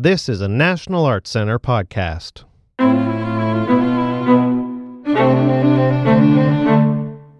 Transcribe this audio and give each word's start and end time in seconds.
This 0.00 0.28
is 0.28 0.40
a 0.42 0.46
National 0.46 1.04
Arts 1.06 1.28
Center 1.28 1.58
podcast. 1.58 2.44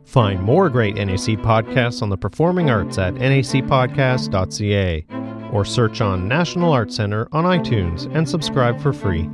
Find 0.05 0.43
more 0.43 0.69
great 0.69 0.97
NAC 0.97 1.39
podcasts 1.39 2.03
on 2.03 2.09
the 2.09 2.17
performing 2.17 2.69
arts 2.69 2.99
at 2.99 3.15
nacpodcast.ca 3.15 5.07
or 5.53 5.65
search 5.65 6.01
on 6.01 6.27
National 6.27 6.73
Arts 6.73 6.97
Center 6.97 7.29
on 7.31 7.45
iTunes 7.45 8.13
and 8.13 8.29
subscribe 8.29 8.81
for 8.81 8.93
free. 8.93 9.31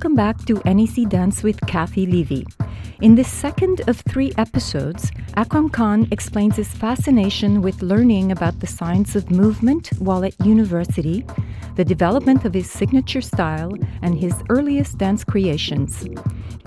Welcome 0.00 0.16
back 0.16 0.46
to 0.46 0.62
NAC 0.64 1.10
Dance 1.10 1.42
with 1.42 1.60
Cathy 1.66 2.06
Levy. 2.06 2.46
In 3.02 3.16
this 3.16 3.28
second 3.28 3.82
of 3.86 4.00
three 4.00 4.32
episodes, 4.38 5.12
Akram 5.36 5.68
Khan 5.68 6.08
explains 6.10 6.56
his 6.56 6.72
fascination 6.72 7.60
with 7.60 7.82
learning 7.82 8.32
about 8.32 8.60
the 8.60 8.66
science 8.66 9.14
of 9.14 9.30
movement 9.30 9.88
while 9.98 10.24
at 10.24 10.34
university, 10.42 11.26
the 11.76 11.84
development 11.84 12.46
of 12.46 12.54
his 12.54 12.70
signature 12.70 13.20
style, 13.20 13.74
and 14.00 14.18
his 14.18 14.32
earliest 14.48 14.96
dance 14.96 15.22
creations. 15.22 16.08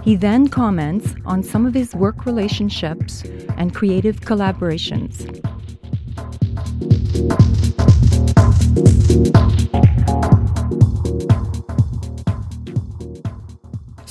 He 0.04 0.16
then 0.16 0.48
comments 0.48 1.16
on 1.26 1.42
some 1.42 1.66
of 1.66 1.74
his 1.74 1.96
work 1.96 2.28
relationships 2.28 3.24
and 3.58 3.74
creative 3.74 4.22
collaborations. 4.22 5.26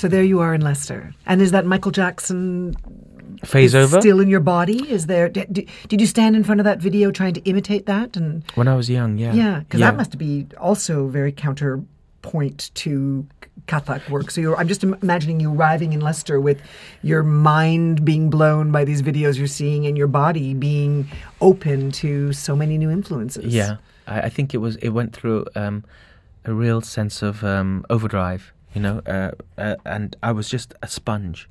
So 0.03 0.09
there 0.09 0.25
you 0.25 0.41
are 0.41 0.53
in 0.53 0.63
Leicester. 0.63 1.15
And 1.27 1.41
is 1.41 1.53
that 1.53 1.65
Michael 1.65 1.93
Jackson 1.93 2.75
phase 3.45 3.73
over 3.73 4.01
still 4.01 4.19
in 4.19 4.29
your 4.29 4.41
body? 4.41 4.83
Is 4.91 5.07
there? 5.07 5.29
Did, 5.29 5.69
did 5.87 6.01
you 6.01 6.09
stand 6.09 6.35
in 6.35 6.43
front 6.43 6.61
of 6.61 6.65
that 6.65 6.81
video 6.81 7.13
trying 7.13 7.35
to 7.35 7.41
imitate 7.43 7.87
that? 7.87 8.17
And 8.17 8.43
when 8.57 8.67
I 8.67 8.75
was 8.75 8.91
young, 8.91 9.17
yeah, 9.17 9.33
yeah, 9.33 9.61
because 9.61 9.79
that 9.79 9.95
must 9.95 10.19
be 10.19 10.49
also 10.59 11.07
very 11.07 11.31
counterpoint 11.31 12.73
to 12.75 13.25
Kathak 13.69 14.11
work. 14.11 14.33
So 14.33 14.41
you're, 14.41 14.57
I'm 14.57 14.67
just 14.67 14.83
imagining 14.83 15.39
you 15.39 15.55
arriving 15.55 15.93
in 15.93 16.01
Leicester 16.01 16.41
with 16.41 16.61
your 17.03 17.23
mind 17.23 18.05
being 18.05 18.29
blown 18.29 18.73
by 18.73 18.85
these 18.85 19.03
videos 19.03 19.39
you're 19.39 19.47
seeing 19.47 19.87
and 19.87 19.97
your 19.97 20.09
body 20.09 20.53
being 20.53 21.09
open 21.41 21.93
to 21.93 22.33
so 22.33 22.57
many 22.57 22.77
new 22.77 22.91
influences. 22.91 23.55
Yeah, 23.55 23.77
I, 24.09 24.23
I 24.23 24.29
think 24.31 24.53
it 24.53 24.59
was. 24.59 24.75
It 24.79 24.89
went 24.89 25.13
through 25.13 25.47
um, 25.55 25.85
a 26.45 26.53
real 26.53 26.81
sense 26.81 27.23
of 27.23 27.45
um, 27.45 27.87
overdrive 27.89 28.53
you 28.75 28.81
know, 28.81 29.03
uh, 29.07 29.33
uh, 29.59 29.77
and 29.85 30.17
I 30.23 30.33
was 30.33 30.49
just 30.49 30.75
a 30.83 30.89
sponge. 30.89 31.49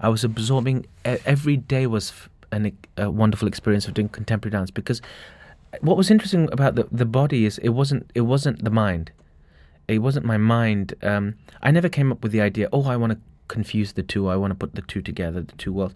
I 0.00 0.08
was 0.08 0.24
absorbing. 0.24 0.86
Every 1.04 1.56
day 1.56 1.86
was 1.86 2.12
an, 2.52 2.76
a 2.96 3.10
wonderful 3.10 3.48
experience 3.48 3.86
of 3.86 3.94
doing 3.94 4.08
contemporary 4.08 4.52
dance 4.52 4.70
because 4.70 5.00
what 5.80 5.96
was 5.96 6.10
interesting 6.10 6.48
about 6.52 6.74
the 6.74 6.88
the 6.90 7.04
body 7.04 7.44
is 7.44 7.58
it 7.58 7.70
wasn't 7.70 8.10
it 8.14 8.22
wasn't 8.22 8.64
the 8.64 8.70
mind. 8.70 9.12
It 9.88 9.98
wasn't 9.98 10.26
my 10.26 10.36
mind. 10.36 10.94
Um, 11.02 11.36
I 11.62 11.70
never 11.70 11.88
came 11.88 12.10
up 12.10 12.22
with 12.22 12.32
the 12.32 12.40
idea. 12.40 12.68
Oh, 12.72 12.84
I 12.84 12.96
want 12.96 13.12
to 13.12 13.18
confuse 13.48 13.92
the 13.92 14.02
two. 14.02 14.28
I 14.28 14.36
want 14.36 14.50
to 14.50 14.56
put 14.56 14.74
the 14.74 14.82
two 14.82 15.00
together, 15.00 15.40
the 15.40 15.52
two 15.52 15.72
worlds. 15.72 15.94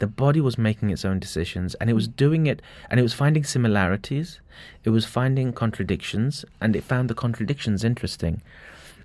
The 0.00 0.06
body 0.06 0.40
was 0.40 0.58
making 0.58 0.90
its 0.90 1.04
own 1.04 1.18
decisions, 1.18 1.74
and 1.76 1.88
it 1.88 1.92
was 1.92 2.08
doing 2.08 2.46
it, 2.46 2.60
and 2.90 2.98
it 2.98 3.02
was 3.02 3.14
finding 3.14 3.44
similarities. 3.44 4.40
It 4.84 4.90
was 4.90 5.04
finding 5.04 5.52
contradictions, 5.52 6.44
and 6.60 6.74
it 6.74 6.82
found 6.84 7.08
the 7.08 7.14
contradictions 7.14 7.84
interesting. 7.84 8.42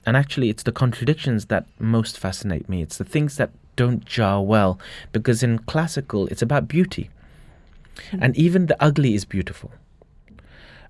And 0.06 0.18
actually, 0.18 0.50
it's 0.50 0.64
the 0.64 0.72
contradictions 0.72 1.46
that 1.46 1.66
most 1.80 2.19
fascinate 2.19 2.68
me. 2.68 2.81
It's 2.81 2.97
the 2.97 3.06
things 3.06 3.38
that 3.38 3.52
don't 3.75 4.06
jar 4.06 4.41
well, 4.41 4.80
because 5.12 5.44
in 5.44 5.59
classical, 5.59 6.28
it's 6.28 6.41
about 6.41 6.68
beauty. 6.68 7.09
Mm-hmm. 7.96 8.18
And 8.22 8.38
even 8.38 8.66
the 8.66 8.81
ugly 8.84 9.14
is 9.14 9.25
beautiful. 9.25 9.72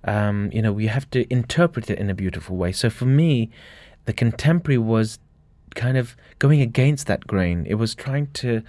Um, 0.03 0.49
you 0.51 0.61
know, 0.61 0.73
we 0.73 0.87
have 0.87 1.09
to 1.11 1.31
interpret 1.31 1.89
it 1.89 1.99
in 1.99 2.09
a 2.09 2.13
beautiful 2.13 2.57
way. 2.57 2.71
So 2.71 2.89
for 2.89 3.05
me, 3.05 3.49
the 4.05 4.13
contemporary 4.13 4.77
was 4.77 5.19
kind 5.75 5.97
of 5.97 6.15
going 6.39 6.61
against 6.61 7.07
that 7.07 7.25
grain. 7.25 7.65
It 7.67 7.75
was 7.75 7.95
trying 7.95 8.27
to 8.33 8.63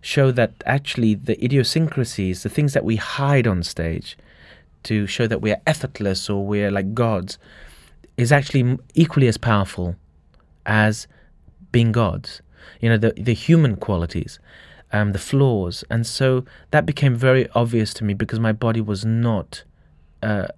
show 0.00 0.30
that 0.32 0.54
actually 0.64 1.14
the 1.14 1.42
idiosyncrasies, 1.44 2.42
the 2.42 2.48
things 2.48 2.72
that 2.72 2.84
we 2.84 2.96
hide 2.96 3.46
on 3.46 3.62
stage, 3.62 4.16
to 4.84 5.06
show 5.06 5.26
that 5.26 5.42
we 5.42 5.50
are 5.50 5.60
effortless 5.66 6.30
or 6.30 6.46
we're 6.46 6.70
like 6.70 6.94
gods, 6.94 7.38
is 8.18 8.32
actually 8.32 8.76
equally 8.94 9.28
as 9.28 9.38
powerful 9.38 9.96
as 10.66 11.06
being 11.72 11.92
gods. 11.92 12.42
You 12.80 12.90
know, 12.90 12.98
the 12.98 13.12
the 13.16 13.32
human 13.32 13.76
qualities, 13.76 14.38
um, 14.92 15.12
the 15.12 15.18
flaws, 15.18 15.84
and 15.88 16.06
so 16.06 16.44
that 16.72 16.84
became 16.84 17.14
very 17.14 17.48
obvious 17.54 17.94
to 17.94 18.04
me 18.04 18.12
because 18.12 18.40
my 18.40 18.52
body 18.52 18.82
was 18.82 19.04
not 19.04 19.62
uh, 20.22 20.48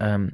um, 0.00 0.32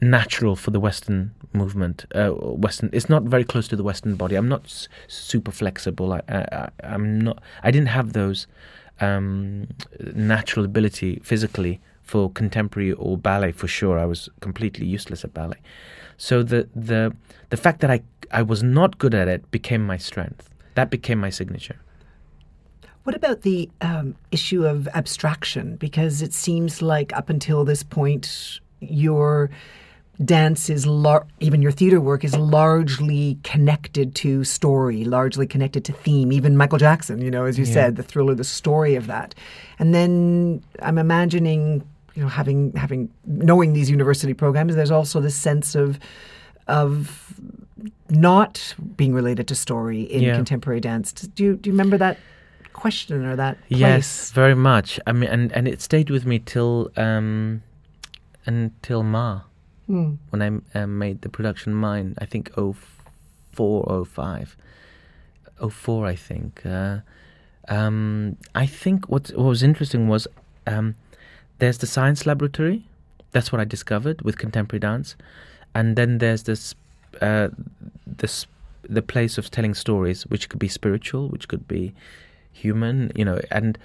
natural 0.00 0.54
for 0.54 0.70
the 0.70 0.78
Western 0.78 1.34
movement. 1.52 2.04
Uh, 2.14 2.30
Western, 2.30 2.90
it's 2.92 3.08
not 3.08 3.24
very 3.24 3.44
close 3.44 3.66
to 3.68 3.76
the 3.76 3.82
Western 3.82 4.14
body. 4.14 4.36
I'm 4.36 4.48
not 4.48 4.64
s- 4.66 4.88
super 5.08 5.50
flexible. 5.50 6.12
I, 6.12 6.20
I, 6.28 6.68
am 6.82 7.20
not. 7.20 7.42
I 7.62 7.70
didn't 7.70 7.88
have 7.88 8.12
those 8.12 8.46
um, 9.00 9.68
natural 10.14 10.64
ability 10.64 11.20
physically 11.24 11.80
for 12.04 12.30
contemporary 12.30 12.92
or 12.92 13.16
ballet 13.16 13.50
for 13.52 13.66
sure. 13.66 13.98
I 13.98 14.04
was 14.04 14.28
completely 14.40 14.86
useless 14.86 15.24
at 15.24 15.34
ballet. 15.34 15.60
So 16.16 16.42
the 16.42 16.68
the 16.74 17.14
the 17.50 17.56
fact 17.56 17.80
that 17.80 17.90
I 17.90 18.02
I 18.30 18.42
was 18.42 18.62
not 18.62 18.98
good 18.98 19.14
at 19.14 19.26
it 19.28 19.50
became 19.50 19.84
my 19.86 19.96
strength. 19.96 20.48
That 20.74 20.90
became 20.90 21.18
my 21.18 21.30
signature. 21.30 21.80
What 23.04 23.14
about 23.14 23.42
the 23.42 23.70
um, 23.80 24.16
issue 24.32 24.64
of 24.64 24.88
abstraction? 24.88 25.76
Because 25.76 26.22
it 26.22 26.32
seems 26.32 26.80
like 26.80 27.12
up 27.12 27.28
until 27.28 27.64
this 27.64 27.82
point, 27.82 28.60
your 28.80 29.50
dance 30.24 30.70
is 30.70 30.86
lar- 30.86 31.26
even 31.40 31.60
your 31.60 31.72
theater 31.72 32.00
work 32.00 32.24
is 32.24 32.36
largely 32.36 33.38
connected 33.42 34.14
to 34.14 34.44
story, 34.44 35.04
largely 35.04 35.46
connected 35.46 35.84
to 35.84 35.92
theme. 35.92 36.32
Even 36.32 36.56
Michael 36.56 36.78
Jackson, 36.78 37.20
you 37.20 37.30
know, 37.30 37.44
as 37.44 37.58
you 37.58 37.64
yeah. 37.64 37.72
said, 37.72 37.96
the 37.96 38.02
thriller, 38.02 38.34
the 38.34 38.44
story 38.44 38.94
of 38.94 39.06
that. 39.06 39.34
And 39.78 39.94
then 39.94 40.62
I'm 40.80 40.98
imagining 40.98 41.86
you 42.14 42.22
know, 42.22 42.28
having 42.28 42.72
having 42.72 43.10
knowing 43.26 43.72
these 43.72 43.90
university 43.90 44.34
programs, 44.34 44.76
there's 44.76 44.90
also 44.90 45.20
this 45.20 45.34
sense 45.34 45.74
of 45.74 45.98
of 46.66 47.34
not 48.08 48.74
being 48.96 49.12
related 49.12 49.48
to 49.48 49.54
story 49.54 50.02
in 50.02 50.22
yeah. 50.22 50.34
contemporary 50.34 50.80
dance. 50.80 51.12
Do 51.12 51.44
you 51.44 51.56
do 51.56 51.70
you 51.70 51.74
remember 51.74 51.98
that 51.98 52.18
question 52.72 53.24
or 53.24 53.36
that? 53.36 53.58
Place? 53.68 53.80
Yes, 53.80 54.30
very 54.30 54.54
much. 54.54 55.00
I 55.06 55.12
mean, 55.12 55.28
and 55.28 55.52
and 55.52 55.66
it 55.66 55.80
stayed 55.80 56.10
with 56.10 56.24
me 56.24 56.38
till 56.38 56.90
um, 56.96 57.62
until 58.46 59.02
Ma, 59.02 59.42
hmm. 59.86 60.14
when 60.30 60.42
I 60.42 60.78
um, 60.78 60.98
made 60.98 61.22
the 61.22 61.28
production 61.28 61.74
mine. 61.74 62.14
I 62.18 62.26
think 62.26 62.52
oh 62.56 62.76
four 63.52 63.84
oh 63.90 64.04
five, 64.04 64.56
oh 65.60 65.70
four. 65.70 66.06
I 66.06 66.14
think. 66.14 66.64
Uh, 66.64 66.98
um, 67.68 68.36
I 68.54 68.66
think 68.66 69.08
what 69.08 69.28
what 69.34 69.48
was 69.48 69.62
interesting 69.62 70.06
was 70.06 70.28
um, 70.66 70.94
there's 71.58 71.78
the 71.78 71.86
science 71.86 72.26
laboratory. 72.26 72.86
That's 73.32 73.50
what 73.50 73.60
I 73.60 73.64
discovered 73.64 74.22
with 74.22 74.38
contemporary 74.38 74.80
dance, 74.80 75.16
and 75.74 75.96
then 75.96 76.18
there's 76.18 76.44
this 76.44 76.74
uh, 77.20 77.48
this 78.06 78.46
the 78.88 79.02
place 79.02 79.38
of 79.38 79.50
telling 79.50 79.74
stories, 79.74 80.24
which 80.26 80.48
could 80.48 80.58
be 80.58 80.68
spiritual, 80.68 81.28
which 81.28 81.48
could 81.48 81.66
be 81.66 81.94
human, 82.52 83.10
you 83.14 83.24
know, 83.24 83.40
and 83.50 83.78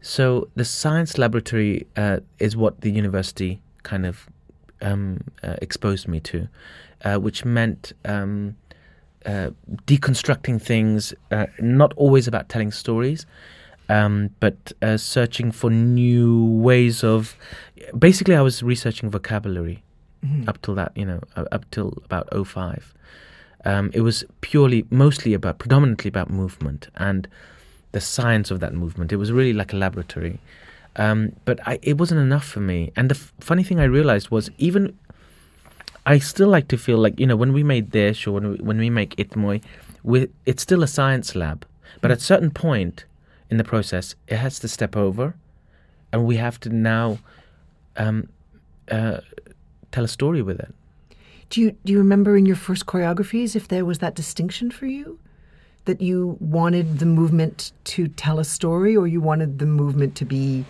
so 0.00 0.48
the 0.54 0.64
science 0.64 1.18
laboratory 1.18 1.86
uh, 1.96 2.20
is 2.38 2.56
what 2.56 2.80
the 2.82 2.90
university 2.90 3.60
kind 3.82 4.06
of 4.06 4.28
um, 4.80 5.20
uh, 5.42 5.56
exposed 5.60 6.06
me 6.06 6.20
to, 6.20 6.48
uh, 7.04 7.16
which 7.16 7.44
meant 7.44 7.92
um, 8.04 8.56
uh, 9.26 9.50
deconstructing 9.86 10.60
things, 10.62 11.12
uh, 11.30 11.46
not 11.58 11.92
always 11.94 12.28
about 12.28 12.48
telling 12.48 12.70
stories, 12.70 13.26
um, 13.88 14.30
but 14.40 14.72
uh, 14.82 14.96
searching 14.96 15.52
for 15.52 15.70
new 15.70 16.44
ways 16.44 17.02
of. 17.02 17.36
Basically, 17.98 18.34
I 18.34 18.42
was 18.42 18.62
researching 18.62 19.08
vocabulary 19.08 19.82
mm-hmm. 20.24 20.48
up 20.48 20.60
till 20.62 20.74
that, 20.74 20.92
you 20.94 21.04
know, 21.04 21.20
up 21.36 21.70
till 21.70 21.94
about 22.04 22.28
05. 22.46 22.94
Um, 23.64 23.90
it 23.94 24.02
was 24.02 24.24
purely, 24.40 24.86
mostly 24.90 25.34
about, 25.34 25.58
predominantly 25.58 26.08
about 26.08 26.30
movement 26.30 26.88
and 26.96 27.28
the 27.92 28.00
science 28.00 28.50
of 28.50 28.60
that 28.60 28.74
movement. 28.74 29.12
It 29.12 29.16
was 29.16 29.32
really 29.32 29.52
like 29.52 29.72
a 29.72 29.76
laboratory. 29.76 30.38
Um, 30.96 31.32
but 31.44 31.60
I, 31.66 31.78
it 31.82 31.98
wasn't 31.98 32.20
enough 32.20 32.44
for 32.44 32.60
me. 32.60 32.92
And 32.96 33.10
the 33.10 33.14
f- 33.14 33.32
funny 33.40 33.62
thing 33.62 33.80
I 33.80 33.84
realized 33.84 34.30
was 34.30 34.50
even 34.58 34.98
I 36.04 36.18
still 36.18 36.48
like 36.48 36.68
to 36.68 36.78
feel 36.78 36.96
like 36.96 37.20
you 37.20 37.26
know 37.26 37.36
when 37.36 37.52
we 37.52 37.62
made 37.62 37.90
Desh 37.90 38.26
or 38.26 38.32
when 38.32 38.52
we, 38.52 38.56
when 38.56 38.78
we 38.78 38.90
make 38.90 39.14
iTMOi, 39.16 39.62
we, 40.02 40.28
it's 40.46 40.62
still 40.62 40.82
a 40.82 40.88
science 40.88 41.34
lab. 41.36 41.66
But 42.00 42.10
at 42.10 42.18
a 42.18 42.20
certain 42.20 42.50
point, 42.50 43.04
in 43.50 43.56
the 43.56 43.64
process, 43.64 44.14
it 44.26 44.36
has 44.36 44.58
to 44.60 44.68
step 44.68 44.96
over 44.96 45.34
and 46.12 46.24
we 46.24 46.36
have 46.36 46.58
to 46.60 46.68
now 46.70 47.18
um, 47.96 48.28
uh, 48.90 49.18
tell 49.92 50.04
a 50.04 50.08
story 50.08 50.42
with 50.42 50.58
it. 50.60 50.74
Do 51.50 51.60
you 51.62 51.72
do 51.84 51.92
you 51.92 51.98
remember 51.98 52.36
in 52.36 52.44
your 52.46 52.56
first 52.56 52.84
choreographies 52.86 53.56
if 53.56 53.68
there 53.68 53.84
was 53.84 53.98
that 53.98 54.14
distinction 54.14 54.70
for 54.70 54.86
you? 54.86 55.18
That 55.86 56.02
you 56.02 56.36
wanted 56.40 56.98
the 56.98 57.06
movement 57.06 57.72
to 57.84 58.08
tell 58.08 58.38
a 58.38 58.44
story 58.44 58.94
or 58.94 59.06
you 59.06 59.22
wanted 59.22 59.58
the 59.58 59.64
movement 59.64 60.14
to 60.16 60.26
be, 60.26 60.66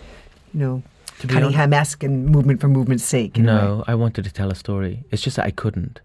you 0.53 0.59
know, 0.59 0.81
To 1.19 1.27
be 1.27 1.33
Cunningham-esque 1.33 2.01
and 2.03 2.27
movement 2.27 2.61
for 2.61 2.69
movement's 2.69 3.03
sake? 3.03 3.37
in 3.37 3.49
a 3.49 3.53
way? 3.53 3.61
No, 3.61 3.83
I 3.87 3.95
wanted 3.95 4.23
to 4.23 4.31
tell 4.31 4.49
a 4.49 4.55
story. 4.55 5.03
It's 5.11 5.21
just 5.21 5.35
that 5.35 5.45
I 5.45 5.51
couldn't. 5.51 5.99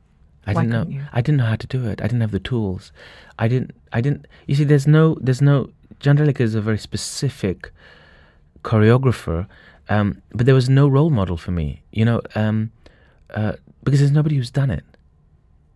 I 0.47 0.53
Why 0.53 0.62
didn't 0.65 0.88
know. 0.88 0.94
you? 0.97 1.03
I 1.12 1.21
didn't 1.21 1.38
know 1.38 1.47
how 1.47 1.55
to 1.55 1.67
do 1.69 1.87
it. 1.87 2.00
I 2.03 2.09
didn't 2.09 2.23
have 2.23 2.32
the 2.32 2.41
tools. 2.41 2.91
I 3.38 3.47
didn't. 3.47 3.71
I 3.93 4.00
didn't. 4.00 4.26
You 4.49 4.56
see, 4.56 4.65
there's 4.65 4.88
no. 4.88 5.17
There's 5.21 5.41
no. 5.41 5.71
Chandralekha 6.05 6.41
is 6.41 6.55
a 6.55 6.61
very 6.61 6.79
specific 6.79 7.73
choreographer, 8.62 9.47
um, 9.89 10.21
but 10.33 10.45
there 10.45 10.55
was 10.55 10.69
no 10.69 10.87
role 10.87 11.11
model 11.11 11.39
for 11.39 11.51
me. 11.51 11.83
You 11.93 12.05
know, 12.05 12.21
um, 12.35 12.73
uh, 13.31 13.55
because 13.83 14.01
there's 14.01 14.12
nobody 14.12 14.37
who's 14.37 14.51
done 14.51 14.71
it. 14.71 14.85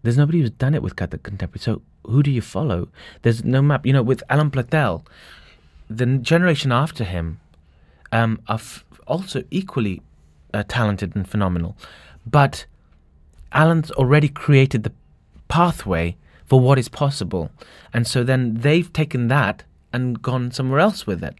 There's 0.02 0.18
nobody 0.18 0.40
who's 0.40 0.50
done 0.50 0.74
it 0.74 0.82
with 0.82 0.96
Kathak 0.96 1.22
contemporary. 1.22 1.60
So 1.60 1.82
who 2.04 2.22
do 2.22 2.30
you 2.30 2.42
follow? 2.42 2.88
There's 3.22 3.42
no 3.42 3.62
map. 3.62 3.86
You 3.86 3.94
know, 3.94 4.02
with 4.02 4.22
Alain 4.28 4.50
Platel, 4.50 5.02
the 5.88 6.06
generation 6.18 6.72
after 6.72 7.04
him 7.04 7.40
um, 8.12 8.40
are 8.48 8.56
f- 8.56 8.84
also 9.06 9.42
equally 9.50 10.02
uh, 10.52 10.62
talented 10.68 11.16
and 11.16 11.26
phenomenal, 11.26 11.74
but 12.26 12.66
Alain's 13.52 13.90
already 13.92 14.28
created 14.28 14.82
the 14.82 14.92
pathway 15.48 16.16
for 16.44 16.60
what 16.60 16.78
is 16.78 16.88
possible, 16.88 17.50
and 17.94 18.06
so 18.06 18.22
then 18.22 18.54
they've 18.60 18.92
taken 18.92 19.28
that 19.28 19.64
and 19.92 20.20
gone 20.22 20.50
somewhere 20.50 20.80
else 20.80 21.06
with 21.06 21.22
it, 21.24 21.34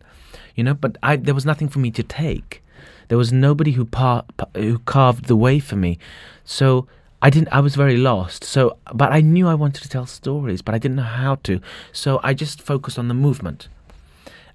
you 0.55 0.65
know. 0.65 0.75
But 0.75 0.97
I, 1.03 1.17
there 1.17 1.35
was 1.35 1.47
nothing 1.47 1.69
for 1.69 1.79
me 1.79 1.91
to 1.93 2.03
take. 2.03 2.63
There 3.09 3.19
was 3.19 3.33
nobody 3.33 3.73
who 3.73 3.85
par- 3.85 4.25
pa- 4.37 4.49
who 4.55 4.79
carved 4.81 5.27
the 5.27 5.37
way 5.37 5.59
for 5.59 5.77
me, 5.77 5.99
so 6.45 6.87
I 7.23 7.31
didn't. 7.31 7.49
I 7.49 7.61
was 7.61 7.75
very 7.75 7.97
lost. 7.97 8.45
So, 8.45 8.77
but 8.95 9.13
I 9.13 9.21
knew 9.21 9.49
I 9.49 9.55
wanted 9.55 9.83
to 9.83 9.89
tell 9.89 10.07
stories, 10.07 10.63
but 10.63 10.75
I 10.75 10.79
didn't 10.79 10.97
know 10.97 11.03
how 11.03 11.37
to. 11.45 11.61
So 11.93 12.21
I 12.23 12.35
just 12.35 12.61
focused 12.63 12.99
on 12.99 13.09
the 13.09 13.15
movement, 13.15 13.69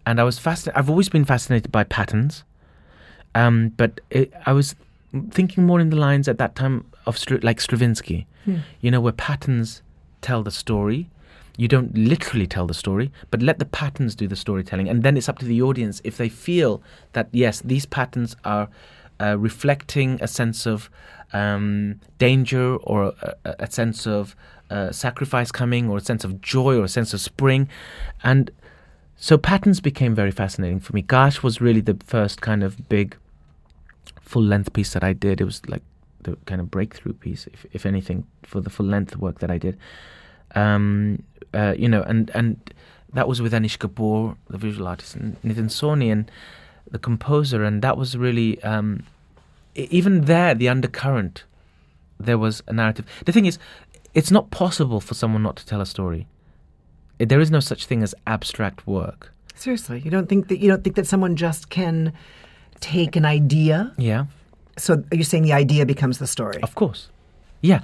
and 0.05 0.19
I 0.19 0.23
was 0.23 0.37
fascinated. 0.39 0.77
I've 0.77 0.89
always 0.89 1.09
been 1.09 1.25
fascinated 1.25 1.71
by 1.71 1.83
patterns, 1.83 2.43
um, 3.35 3.69
but 3.77 3.99
it, 4.09 4.31
I 4.45 4.53
was 4.53 4.75
thinking 5.31 5.65
more 5.65 5.79
in 5.79 5.89
the 5.89 5.95
lines 5.95 6.27
at 6.27 6.37
that 6.37 6.55
time 6.55 6.85
of 7.05 7.17
like 7.43 7.59
Stravinsky, 7.59 8.25
you 8.81 8.91
know, 8.91 9.01
where 9.01 9.13
patterns 9.13 9.81
tell 10.21 10.43
the 10.43 10.51
story. 10.51 11.09
You 11.55 11.67
don't 11.67 11.95
literally 11.95 12.47
tell 12.47 12.65
the 12.65 12.73
story, 12.73 13.11
but 13.29 13.41
let 13.41 13.59
the 13.59 13.65
patterns 13.65 14.15
do 14.15 14.27
the 14.27 14.35
storytelling, 14.35 14.89
and 14.89 15.03
then 15.03 15.15
it's 15.17 15.29
up 15.29 15.37
to 15.39 15.45
the 15.45 15.61
audience 15.61 16.01
if 16.03 16.17
they 16.17 16.29
feel 16.29 16.81
that 17.13 17.29
yes, 17.31 17.61
these 17.61 17.85
patterns 17.85 18.35
are 18.43 18.69
uh, 19.19 19.37
reflecting 19.37 20.17
a 20.21 20.27
sense 20.27 20.65
of 20.65 20.89
um, 21.31 21.99
danger 22.17 22.75
or 22.77 23.13
a, 23.21 23.55
a- 23.59 23.71
sense 23.71 24.07
of 24.07 24.35
uh, 24.71 24.91
sacrifice 24.91 25.51
coming, 25.51 25.89
or 25.89 25.97
a 25.97 26.01
sense 26.01 26.23
of 26.23 26.41
joy, 26.41 26.75
or 26.75 26.85
a 26.85 26.89
sense 26.89 27.13
of 27.13 27.21
spring, 27.21 27.69
and 28.23 28.49
so 29.15 29.37
patterns 29.37 29.79
became 29.79 30.15
very 30.15 30.31
fascinating 30.31 30.79
for 30.79 30.93
me. 30.93 31.03
Kaash 31.03 31.43
was 31.43 31.61
really 31.61 31.81
the 31.81 31.97
first 32.03 32.41
kind 32.41 32.63
of 32.63 32.89
big 32.89 33.15
full 34.21 34.43
length 34.43 34.73
piece 34.73 34.91
that 34.93 35.03
I 35.03 35.13
did. 35.13 35.39
It 35.39 35.45
was 35.45 35.61
like 35.67 35.83
the 36.23 36.35
kind 36.45 36.59
of 36.59 36.71
breakthrough 36.71 37.13
piece, 37.13 37.47
if, 37.47 37.65
if 37.71 37.85
anything, 37.85 38.25
for 38.41 38.59
the 38.59 38.69
full 38.71 38.87
length 38.87 39.15
work 39.15 39.39
that 39.39 39.51
I 39.51 39.59
did. 39.59 39.77
Um, 40.55 41.23
uh, 41.53 41.75
you 41.77 41.87
know, 41.87 42.03
and 42.03 42.31
and 42.33 42.57
that 43.13 43.27
was 43.27 43.41
with 43.41 43.53
Anish 43.53 43.77
Kapoor, 43.77 44.35
the 44.49 44.57
visual 44.57 44.87
artist, 44.87 45.15
and 45.15 45.41
Nitin 45.43 45.69
Sawhney, 45.69 46.11
and 46.11 46.29
the 46.89 46.99
composer, 46.99 47.63
and 47.63 47.81
that 47.81 47.97
was 47.97 48.17
really 48.17 48.61
um, 48.63 49.03
even 49.75 50.25
there 50.25 50.55
the 50.55 50.69
undercurrent. 50.69 51.43
There 52.19 52.37
was 52.37 52.63
a 52.67 52.73
narrative. 52.73 53.05
The 53.25 53.31
thing 53.31 53.45
is, 53.45 53.57
it's 54.13 54.31
not 54.31 54.51
possible 54.51 54.99
for 54.99 55.13
someone 55.13 55.43
not 55.43 55.55
to 55.57 55.65
tell 55.65 55.81
a 55.81 55.85
story. 55.85 56.27
There 57.17 57.39
is 57.39 57.51
no 57.51 57.59
such 57.59 57.85
thing 57.85 58.03
as 58.03 58.15
abstract 58.27 58.87
work. 58.87 59.31
Seriously, 59.55 59.99
you 59.99 60.11
don't 60.11 60.27
think 60.27 60.47
that 60.47 60.59
you 60.59 60.69
don't 60.69 60.83
think 60.83 60.95
that 60.95 61.07
someone 61.07 61.35
just 61.35 61.69
can 61.69 62.13
take 62.79 63.15
an 63.15 63.25
idea. 63.25 63.93
Yeah. 63.97 64.25
So 64.77 64.95
are 64.95 65.15
you're 65.15 65.23
saying 65.23 65.43
the 65.43 65.53
idea 65.53 65.85
becomes 65.85 66.17
the 66.17 66.27
story. 66.27 66.61
Of 66.63 66.75
course. 66.75 67.09
Yeah. 67.63 67.79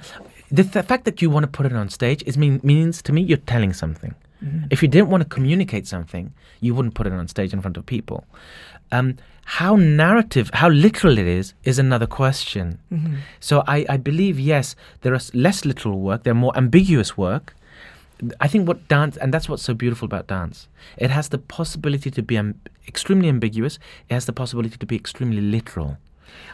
The, 0.52 0.62
the 0.62 0.84
fact 0.84 1.04
that 1.06 1.20
you 1.20 1.30
want 1.30 1.44
to 1.44 1.48
put 1.48 1.66
it 1.66 1.72
on 1.72 1.88
stage 1.88 2.22
is 2.26 2.38
mean, 2.38 2.60
means 2.62 3.02
to 3.02 3.12
me 3.12 3.22
you're 3.22 3.38
telling 3.38 3.72
something. 3.72 4.14
If 4.70 4.82
you 4.82 4.88
didn't 4.88 5.10
want 5.10 5.22
to 5.22 5.28
communicate 5.28 5.86
something, 5.86 6.32
you 6.60 6.74
wouldn't 6.74 6.94
put 6.94 7.06
it 7.06 7.12
on 7.12 7.28
stage 7.28 7.52
in 7.52 7.60
front 7.60 7.76
of 7.76 7.84
people. 7.84 8.24
Um, 8.90 9.16
how 9.44 9.76
narrative, 9.76 10.50
how 10.54 10.68
literal 10.70 11.18
it 11.18 11.26
is, 11.26 11.52
is 11.64 11.78
another 11.78 12.06
question. 12.06 12.78
So 13.40 13.62
I, 13.66 13.84
I 13.88 13.96
believe, 13.98 14.38
yes, 14.40 14.76
there 15.02 15.12
is 15.14 15.34
less 15.34 15.64
literal 15.64 16.00
work, 16.00 16.22
there 16.22 16.32
are 16.32 16.42
more 16.46 16.56
ambiguous 16.56 17.18
work. 17.18 17.54
I 18.40 18.48
think 18.48 18.68
what 18.68 18.88
dance, 18.88 19.16
and 19.16 19.32
that's 19.34 19.48
what's 19.48 19.62
so 19.62 19.74
beautiful 19.74 20.06
about 20.06 20.26
dance, 20.26 20.68
it 20.96 21.10
has 21.10 21.28
the 21.28 21.38
possibility 21.38 22.10
to 22.10 22.22
be 22.22 22.38
um, 22.38 22.54
extremely 22.88 23.28
ambiguous, 23.28 23.78
it 24.08 24.14
has 24.14 24.24
the 24.26 24.32
possibility 24.32 24.76
to 24.76 24.86
be 24.86 24.96
extremely 24.96 25.42
literal. 25.42 25.98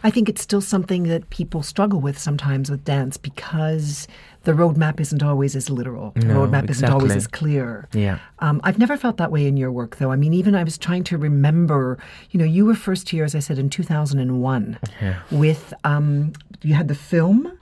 I 0.02 0.10
think 0.10 0.28
it's 0.28 0.42
still 0.42 0.60
something 0.60 1.04
that 1.04 1.28
people 1.30 1.62
struggle 1.62 2.00
with 2.00 2.18
sometimes 2.18 2.70
with 2.70 2.84
dance 2.84 3.16
because 3.16 4.06
the 4.44 4.52
roadmap 4.52 5.00
isn't 5.00 5.22
always 5.22 5.56
as 5.56 5.68
literal. 5.70 6.12
The 6.14 6.26
No, 6.26 6.46
roadmap 6.46 6.70
isn't 6.70 6.88
always 6.88 7.16
as 7.16 7.26
clear. 7.26 7.88
Yeah. 7.92 8.18
Um, 8.38 8.60
I've 8.62 8.78
never 8.78 8.96
felt 8.96 9.16
that 9.16 9.32
way 9.32 9.46
in 9.46 9.56
your 9.56 9.72
work, 9.72 9.96
though. 9.96 10.12
I 10.12 10.16
mean, 10.16 10.32
even 10.34 10.54
I 10.54 10.62
was 10.62 10.78
trying 10.78 11.02
to 11.04 11.18
remember, 11.18 11.98
you 12.30 12.38
know, 12.38 12.44
you 12.44 12.64
were 12.64 12.76
first 12.76 13.08
here, 13.08 13.24
as 13.24 13.34
I 13.34 13.40
said, 13.40 13.58
in 13.58 13.68
2001 13.70 14.78
Yeah. 15.02 15.16
with, 15.32 15.74
um, 15.82 16.32
you 16.62 16.74
had 16.74 16.86
the 16.88 16.94
film. 16.94 17.55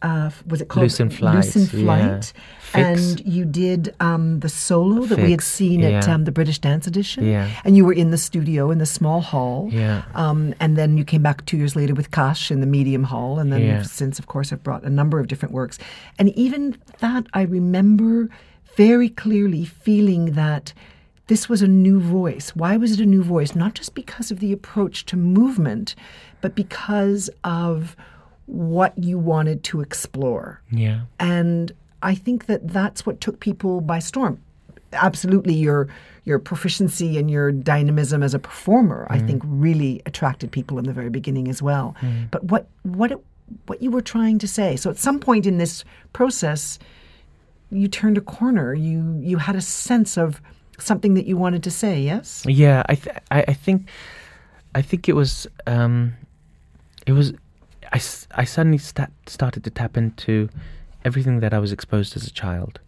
Uh, 0.00 0.30
was 0.46 0.60
it 0.60 0.68
called 0.68 0.84
Loose 0.84 1.00
in 1.00 1.10
Flight, 1.10 1.34
Lucent. 1.34 1.70
Flight, 1.70 2.32
Fix. 2.60 2.76
and 3.18 3.26
you 3.26 3.44
did 3.44 3.92
um, 3.98 4.38
the 4.40 4.48
solo 4.48 5.04
that 5.06 5.16
we 5.18 5.32
had 5.32 5.40
Fix, 5.40 5.46
seen 5.48 5.82
at 5.82 6.06
yeah. 6.06 6.14
um, 6.14 6.22
the 6.24 6.30
British 6.30 6.60
Dance 6.60 6.86
Edition, 6.86 7.24
Yeah. 7.26 7.50
and 7.64 7.76
you 7.76 7.84
were 7.84 7.92
in 7.92 8.12
the 8.12 8.18
studio 8.18 8.70
in 8.70 8.78
the 8.78 8.86
small 8.86 9.20
hall, 9.20 9.68
Yeah. 9.72 10.02
um, 10.14 10.54
and 10.60 10.76
then 10.76 10.96
you 10.98 11.04
came 11.04 11.22
back 11.22 11.44
two 11.46 11.56
years 11.56 11.74
later 11.74 11.94
with 11.94 12.12
Kaash 12.12 12.52
in 12.52 12.60
the 12.60 12.66
medium 12.66 13.02
hall, 13.02 13.40
and 13.40 13.52
then 13.52 13.60
Yeah. 13.62 13.82
since, 13.82 14.20
of 14.20 14.26
course, 14.28 14.52
I've 14.52 14.62
brought 14.62 14.84
a 14.84 14.90
number 14.90 15.18
of 15.18 15.26
different 15.26 15.52
works. 15.52 15.78
And 16.16 16.28
even 16.38 16.76
that, 17.00 17.26
I 17.34 17.42
remember 17.42 18.28
very 18.76 19.08
clearly 19.08 19.64
feeling 19.64 20.26
that 20.34 20.72
this 21.26 21.48
was 21.48 21.60
a 21.60 21.66
new 21.68 21.98
voice. 21.98 22.54
Why 22.54 22.76
was 22.76 22.92
it 22.92 23.00
a 23.00 23.06
new 23.06 23.24
voice? 23.24 23.56
Not 23.56 23.74
just 23.74 23.94
because 23.96 24.30
of 24.30 24.38
the 24.38 24.52
approach 24.52 25.04
to 25.06 25.16
movement, 25.16 25.96
but 26.40 26.54
because 26.54 27.28
of 27.42 27.96
what 28.48 28.98
you 28.98 29.18
wanted 29.18 29.62
to 29.62 29.80
explore. 29.80 30.60
Yeah. 30.70 31.02
And 31.20 31.70
I 32.02 32.14
think 32.14 32.46
that 32.46 32.66
that's 32.68 33.06
what 33.06 33.20
took 33.20 33.40
people 33.40 33.80
by 33.80 34.00
storm. 34.00 34.40
Absolutely, 34.92 35.54
your 35.54 35.88
your 36.24 36.38
proficiency 36.38 37.18
and 37.18 37.30
your 37.30 37.52
dynamism 37.52 38.22
as 38.22 38.34
a 38.34 38.38
performer, 38.38 39.06
I 39.10 39.18
think, 39.18 39.42
really 39.46 40.02
attracted 40.04 40.50
people 40.50 40.78
in 40.78 40.84
the 40.84 40.92
very 40.92 41.10
beginning 41.10 41.48
as 41.48 41.62
well. 41.62 41.94
But 42.30 42.44
what 42.44 42.66
what 42.82 43.12
it, 43.12 43.18
what 43.66 43.82
you 43.82 43.90
were 43.90 44.02
trying 44.02 44.38
to 44.38 44.48
say? 44.48 44.76
So 44.76 44.90
at 44.90 44.98
some 44.98 45.20
point 45.20 45.46
in 45.46 45.58
this 45.58 45.84
process, 46.12 46.78
you 47.70 47.86
turned 47.88 48.18
a 48.18 48.22
corner. 48.22 48.74
You 48.74 49.18
you 49.20 49.38
had 49.38 49.56
a 49.56 49.60
sense 49.60 50.16
of 50.16 50.40
something 50.78 51.14
that 51.14 51.26
you 51.26 51.36
wanted 51.36 51.62
to 51.64 51.70
say. 51.70 52.00
Yes. 52.00 52.44
Yeah, 52.46 52.82
I, 52.88 52.94
th- 52.94 53.16
I, 53.30 53.44
I 53.48 53.52
think, 53.52 53.88
I 54.76 54.80
think 54.82 55.08
it 55.08 55.16
was, 55.16 55.44
um, 55.66 56.14
it 57.04 57.12
was, 57.12 57.32
I, 57.92 58.00
I 58.34 58.44
suddenly 58.44 58.78
sta- 58.78 59.08
started 59.26 59.64
to 59.64 59.70
tap 59.70 59.96
into 59.96 60.48
everything 61.04 61.40
that 61.40 61.54
I 61.54 61.58
was 61.58 61.72
exposed 61.72 62.16
as 62.16 62.26
a 62.26 62.30
child. 62.30 62.80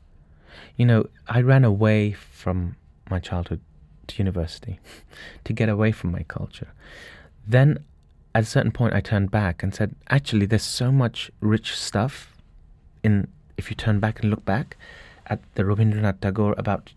You 0.76 0.86
know, 0.86 1.06
I 1.28 1.40
ran 1.40 1.64
away 1.64 2.12
from 2.12 2.76
my 3.10 3.18
childhood 3.18 3.60
to 4.08 4.18
university 4.18 4.78
to 5.44 5.52
get 5.52 5.68
away 5.68 5.92
from 5.92 6.12
my 6.12 6.22
culture. 6.24 6.68
Then, 7.46 7.84
at 8.34 8.42
a 8.42 8.46
certain 8.46 8.72
point, 8.72 8.94
I 8.94 9.00
turned 9.00 9.30
back 9.30 9.62
and 9.62 9.74
said, 9.74 9.94
actually, 10.08 10.46
there's 10.46 10.62
so 10.62 10.92
much 10.92 11.30
rich 11.40 11.76
stuff 11.76 12.36
in 13.02 13.28
if 13.56 13.70
you 13.70 13.76
turn 13.76 14.00
back 14.00 14.20
and 14.20 14.30
look 14.30 14.44
back 14.44 14.76
at 15.26 15.40
the 15.54 15.62
Rabindranath 15.62 16.20
Tagore 16.20 16.54
about 16.56 16.92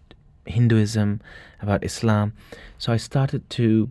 Hinduism, 0.45 1.21
about 1.61 1.83
Islam. 1.83 2.33
So 2.77 2.93
I 2.93 2.97
started 2.97 3.49
to 3.51 3.89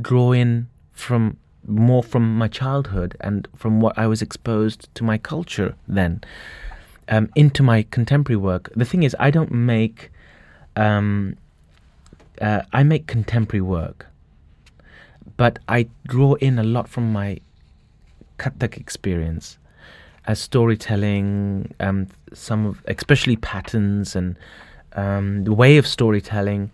draw 0.00 0.32
in 0.32 0.68
from 0.92 1.36
more 1.66 2.02
from 2.02 2.36
my 2.36 2.48
childhood 2.48 3.16
and 3.20 3.46
from 3.56 3.80
what 3.80 3.96
I 3.98 4.06
was 4.06 4.22
exposed 4.22 4.92
to 4.94 5.04
my 5.04 5.18
culture 5.18 5.74
then 5.86 6.22
um, 7.08 7.30
into 7.34 7.62
my 7.62 7.82
contemporary 7.90 8.36
work. 8.36 8.70
The 8.74 8.84
thing 8.84 9.02
is, 9.02 9.14
I 9.18 9.30
don't 9.30 9.52
make 9.52 10.10
um, 10.76 11.36
uh, 12.40 12.62
I 12.72 12.82
make 12.82 13.06
contemporary 13.06 13.60
work, 13.60 14.06
but 15.36 15.58
I 15.68 15.88
draw 16.06 16.34
in 16.34 16.58
a 16.58 16.64
lot 16.64 16.88
from 16.88 17.12
my 17.12 17.38
Kathak 18.38 18.76
experience 18.76 19.58
as 20.26 20.40
storytelling, 20.40 21.74
um, 21.80 22.08
some 22.32 22.66
of 22.66 22.82
especially 22.86 23.36
patterns 23.36 24.16
and 24.16 24.36
um, 24.94 25.44
the 25.44 25.52
way 25.52 25.76
of 25.76 25.86
storytelling. 25.86 26.70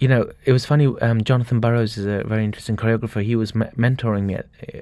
You 0.00 0.08
know, 0.08 0.30
it 0.44 0.52
was 0.52 0.64
funny. 0.66 0.86
Um, 1.00 1.22
Jonathan 1.22 1.60
Burrows 1.60 1.96
is 1.98 2.06
a 2.06 2.24
very 2.26 2.44
interesting 2.44 2.76
choreographer. 2.76 3.22
He 3.22 3.36
was 3.36 3.54
me- 3.54 3.66
mentoring 3.76 4.24
me 4.24 4.34
at, 4.34 4.46
uh, 4.74 4.80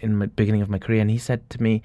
in 0.00 0.18
the 0.18 0.26
beginning 0.26 0.62
of 0.62 0.68
my 0.68 0.78
career, 0.78 1.00
and 1.00 1.10
he 1.10 1.18
said 1.18 1.48
to 1.50 1.62
me, 1.62 1.82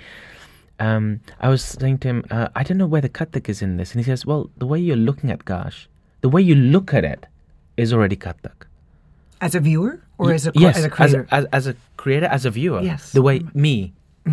um, 0.79 1.19
I 1.41 1.49
was 1.49 1.61
saying 1.63 1.97
to 1.99 2.07
him, 2.07 2.25
uh, 2.31 2.47
I 2.55 2.63
don't 2.63 2.77
know 2.77 2.87
where 2.87 3.01
the 3.01 3.09
Kathak 3.09 3.49
is 3.49 3.61
in 3.61 3.75
this. 3.77 3.91
And 3.91 3.99
he 3.99 4.05
says, 4.09 4.25
Well, 4.25 4.49
the 4.57 4.65
way 4.65 4.79
you're 4.79 4.95
looking 4.95 5.29
at 5.29 5.43
Gash, 5.43 5.89
the 6.21 6.29
way 6.29 6.41
you 6.41 6.55
look 6.55 6.93
at 6.93 7.03
it 7.03 7.25
is 7.75 7.91
already 7.91 8.15
Kathak. 8.15 8.65
As 9.41 9.55
a 9.55 9.59
viewer 9.59 10.01
or 10.17 10.27
Y- 10.27 10.33
as 10.35 10.47
a, 10.47 10.51
yes, 10.55 10.77
as 10.77 10.85
a 10.85 10.89
creator? 10.89 11.27
As, 11.31 11.45
as 11.51 11.67
a 11.67 11.75
creator, 11.97 12.27
as 12.27 12.45
a 12.45 12.49
viewer. 12.49 12.81
Yes. 12.81 13.11
The 13.11 13.21
way 13.21 13.41
me, 13.53 13.91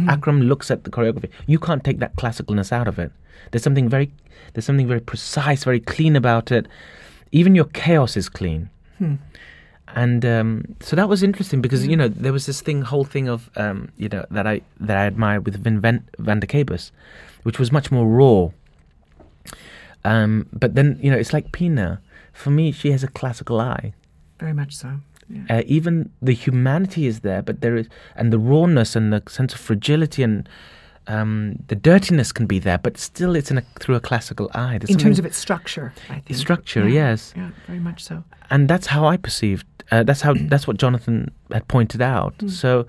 Akram 0.08 0.42
looks 0.42 0.70
at 0.70 0.84
the 0.84 0.90
choreography, 0.90 1.30
you 1.46 1.58
can't 1.58 1.82
take 1.82 1.98
that 1.98 2.14
classicalness 2.16 2.70
out 2.70 2.86
of 2.86 2.98
it. 3.00 3.10
There's 3.50 3.62
something 3.64 3.88
very, 3.88 4.12
there's 4.52 4.64
something 4.64 4.86
very 4.86 5.00
precise, 5.00 5.64
very 5.64 5.80
clean 5.80 6.14
about 6.16 6.52
it. 6.52 6.66
Even 7.40 7.54
your 7.54 7.68
chaos 7.82 8.16
is 8.16 8.28
clean. 8.28 8.70
And 9.94 10.24
um, 10.24 10.76
so 10.80 10.96
that 10.96 11.08
was 11.08 11.22
interesting 11.22 11.60
because 11.62 11.86
you 11.86 11.96
know 11.96 12.08
there 12.08 12.32
was 12.32 12.44
this 12.46 12.60
thing, 12.60 12.82
whole 12.82 13.04
thing 13.04 13.28
of 13.28 13.50
um, 13.56 13.78
you 13.96 14.08
know 14.08 14.24
that 14.30 14.46
I 14.46 14.60
that 14.80 14.96
I 14.96 15.04
admired 15.12 15.44
with 15.46 15.62
Wim 15.64 15.78
Van, 15.84 15.98
Vandekeybus, 16.18 16.90
which 17.44 17.58
was 17.58 17.70
much 17.70 17.90
more 17.90 18.06
raw. 18.06 18.50
Um, 20.04 20.48
but 20.52 20.74
then 20.74 20.98
you 21.02 21.10
know 21.10 21.16
it's 21.16 21.32
like 21.32 21.52
Pina. 21.52 22.00
For 22.32 22.50
me, 22.50 22.72
she 22.72 22.90
has 22.90 23.02
a 23.02 23.08
classical 23.08 23.60
eye. 23.60 23.94
Very 24.38 24.52
much 24.52 24.72
so. 24.74 24.90
Yeah. 25.28 25.58
Uh, 25.58 25.62
even 25.66 26.10
the 26.20 26.34
humanity 26.34 27.06
is 27.06 27.20
there, 27.20 27.42
but 27.42 27.60
there 27.60 27.76
is, 27.76 27.88
and 28.14 28.32
the 28.32 28.38
rawness 28.38 28.94
and 28.94 29.12
the 29.12 29.22
sense 29.28 29.54
of 29.54 29.60
fragility 29.60 30.22
and 30.22 30.48
um, 31.08 31.56
the 31.68 31.74
dirtiness 31.76 32.32
can 32.32 32.46
be 32.46 32.58
there, 32.58 32.78
but 32.78 32.98
still 32.98 33.36
it's 33.36 33.50
in 33.50 33.58
a, 33.58 33.62
through 33.80 33.94
a 33.96 34.00
classical 34.00 34.50
eye. 34.54 34.78
There's 34.78 34.90
In 34.90 34.98
terms 34.98 35.18
of 35.18 35.26
its 35.26 35.36
structure, 35.36 35.92
I 36.10 36.20
think. 36.20 36.36
structure, 36.38 36.88
Yeah, 36.88 37.10
yes. 37.10 37.32
Yeah, 37.36 37.50
very 37.66 37.78
much 37.80 38.02
so. 38.04 38.24
and 38.50 38.68
that's 38.68 38.86
how 38.88 39.06
I 39.06 39.16
perceived. 39.16 39.66
Uh, 39.90 40.02
that's 40.02 40.20
how 40.22 40.34
that's 40.52 40.66
what 40.66 40.76
Jonathan 40.78 41.30
had 41.52 41.66
pointed 41.68 42.02
out. 42.02 42.34
So, 42.48 42.86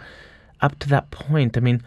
up 0.62 0.78
to 0.80 0.90
that 0.90 1.12
point, 1.12 1.58
I 1.58 1.60
mean, 1.62 1.84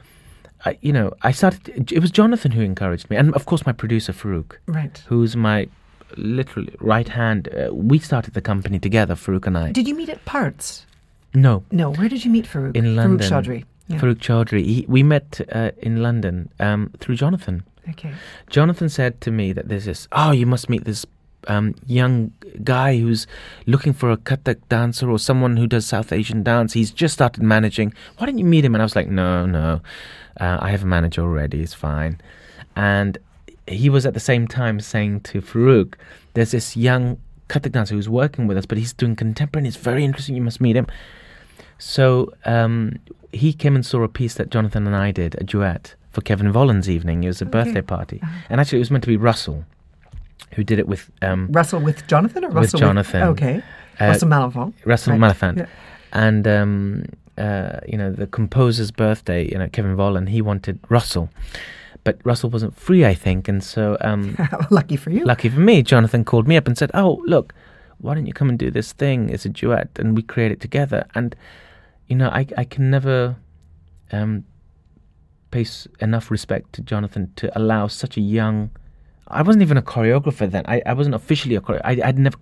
I, 0.65 0.79
you 0.83 0.93
know, 0.93 1.13
I 1.23 1.33
started. 1.33 1.91
It 1.93 2.01
was 2.01 2.11
Jonathan 2.11 2.53
who 2.53 2.61
encouraged 2.63 3.11
me, 3.11 3.17
and 3.17 3.35
of 3.35 3.45
course 3.47 3.67
my 3.67 3.73
producer 3.73 4.13
Farooq, 4.13 4.53
Right. 4.67 5.03
who's 5.09 5.35
my 5.37 5.69
literally 6.17 6.75
right 6.81 7.09
hand. 7.09 7.49
Uh, 7.49 7.73
we 7.75 7.99
started 7.99 8.35
the 8.35 8.41
company 8.41 8.79
together, 8.79 9.15
Farooq 9.15 9.47
and 9.47 9.57
I. 9.59 9.73
Did 9.73 9.89
you 9.89 9.95
meet 9.95 10.09
at 10.09 10.25
Parts? 10.25 10.87
no, 11.33 11.63
No. 11.71 11.93
Where 11.93 12.09
did 12.09 12.25
you 12.25 12.31
meet 12.31 12.45
Farooq? 12.47 12.75
in 12.77 12.85
Farooq 12.85 12.97
London. 12.97 13.31
Chaudhry. 13.31 13.65
Yeah. 13.91 13.99
Farooq 13.99 14.19
Chaudhry. 14.19 14.65
He, 14.65 14.87
we 14.89 15.03
met 15.03 15.41
uh, 15.53 15.73
in 15.79 16.03
London 16.03 16.51
um, 16.61 16.93
through 17.01 17.17
Jonathan. 17.17 17.65
Okay. 17.89 18.13
Jonathan 18.49 18.89
said 18.89 19.21
to 19.23 19.31
me 19.31 19.53
that 19.53 19.69
there's 19.69 19.87
this, 19.87 20.07
oh, 20.13 20.31
you 20.31 20.47
must 20.47 20.69
meet 20.69 20.85
this 20.85 21.05
um, 21.49 21.75
young 21.87 22.33
guy 22.63 22.99
who's 22.99 23.27
looking 23.67 23.93
for 23.93 24.11
a 24.11 24.17
Kathak 24.17 24.61
dancer 24.69 25.11
or 25.11 25.19
someone 25.19 25.57
who 25.57 25.67
does 25.67 25.87
South 25.87 26.13
Asian 26.13 26.43
dance. 26.43 26.73
He's 26.73 26.91
just 26.91 27.15
started 27.15 27.43
managing. 27.43 27.93
Why 28.19 28.27
don't 28.27 28.39
you 28.39 28.45
meet 28.45 28.65
him? 28.65 28.75
And 28.75 28.83
I 28.83 28.85
was 28.85 28.95
like, 28.95 29.09
no, 29.09 29.47
no, 29.47 29.81
uh, 30.39 30.59
I 30.61 30.71
have 30.71 30.83
a 30.83 30.87
manager 30.87 31.23
already. 31.23 31.61
It's 31.63 31.75
fine. 31.75 32.21
And 32.77 33.19
he 33.67 33.91
was 33.91 34.07
at 34.07 34.15
the 34.15 34.21
same 34.21 34.47
time 34.47 34.79
saying 34.81 35.21
to 35.21 35.41
Farooq, 35.41 35.95
there's 36.35 36.53
this 36.53 36.77
young 36.77 37.19
Kathak 37.49 37.73
dancer 37.73 37.95
who's 37.95 38.09
working 38.09 38.47
with 38.47 38.57
us, 38.57 38.67
but 38.67 38.79
he's 38.79 38.93
doing 38.93 39.17
contemporary 39.17 39.67
it's 39.67 39.77
very 39.77 40.05
interesting. 40.05 40.37
You 40.37 40.43
must 40.43 40.61
meet 40.61 40.77
him. 40.77 40.87
So 41.81 42.33
um, 42.45 42.97
he 43.33 43.53
came 43.53 43.75
and 43.75 43.85
saw 43.85 44.03
a 44.03 44.09
piece 44.09 44.35
that 44.35 44.51
Jonathan 44.51 44.87
and 44.87 44.95
I 44.95 45.11
did, 45.11 45.35
a 45.41 45.45
duet 45.45 45.95
for 46.11 46.21
Kevin 46.21 46.53
Volans's 46.53 46.91
evening. 46.91 47.25
It 47.25 47.29
was 47.29 47.41
a 47.43 47.47
birthday 47.47 47.83
party, 47.83 48.21
and 48.49 48.61
actually 48.61 48.79
it 48.79 48.83
was 48.83 48.91
meant 48.91 49.05
to 49.05 49.09
be 49.09 49.17
Russell, 49.17 49.65
who 50.55 50.63
did 50.65 50.79
it 50.79 50.87
with 50.89 51.11
um, 51.23 51.49
Russell 51.51 51.81
with 51.81 52.07
Jonathan 52.07 52.45
or 52.45 52.49
Russell 52.51 52.79
With 52.79 52.81
Jonathan. 52.87 53.23
okay. 53.25 53.63
Uh, 54.01 54.07
Russell 54.07 54.29
Maliphant. 54.29 54.75
Russell 54.85 55.13
Right. 55.13 55.21
Maliphant, 55.21 55.59
Yeah. 55.59 55.67
and 56.13 56.47
um, 56.49 57.05
uh, 57.39 57.81
you 57.87 57.97
know 57.99 58.13
the 58.13 58.27
composer's 58.27 58.91
birthday. 58.91 59.49
You 59.51 59.59
know 59.59 59.69
Kevin 59.69 59.97
Volans, 59.97 60.29
he 60.29 60.43
wanted 60.43 60.79
Russell, 60.89 61.29
but 62.05 62.19
Russell 62.25 62.51
wasn't 62.51 62.75
free, 62.77 63.05
I 63.07 63.15
think, 63.15 63.47
and 63.49 63.63
so 63.63 63.97
um, 64.01 64.37
Lucky 64.71 64.97
for 64.97 65.11
you. 65.11 65.25
lucky 65.25 65.49
for 65.49 65.61
me, 65.61 65.83
Jonathan 65.83 66.25
called 66.25 66.47
me 66.49 66.57
up 66.57 66.67
and 66.67 66.77
said, 66.77 66.91
"Oh, 66.95 67.23
look, 67.27 67.55
why 67.99 68.15
don't 68.15 68.27
you 68.27 68.33
come 68.33 68.49
and 68.49 68.59
do 68.59 68.71
this 68.71 68.93
thing? 68.93 69.29
It's 69.31 69.45
a 69.45 69.51
duet, 69.51 69.89
and 69.99 70.17
we 70.17 70.23
create 70.23 70.51
it 70.51 70.61
together." 70.61 71.07
And 71.15 71.37
you 72.11 72.17
know, 72.17 72.29
I 72.29 72.45
I 72.59 72.65
can 72.65 72.91
never 72.91 73.37
um, 74.13 74.45
pay 75.53 75.65
enough 76.01 76.31
respect 76.31 76.73
to 76.75 76.83
Jonathan 76.83 77.33
to 77.37 77.57
allow 77.57 77.87
such 77.87 78.17
a 78.17 78.21
young. 78.21 78.71
I 79.29 79.43
wasn't 79.43 79.63
even 79.63 79.77
a 79.77 79.83
choreographer 79.83 80.51
then. 80.51 80.65
I, 80.67 80.83
I 80.85 80.93
wasn't 80.93 81.15
officially 81.15 81.55
a 81.55 81.61
choreo. 81.61 81.81
I, 81.85 82.01
I'd 82.05 82.19
never 82.19 82.37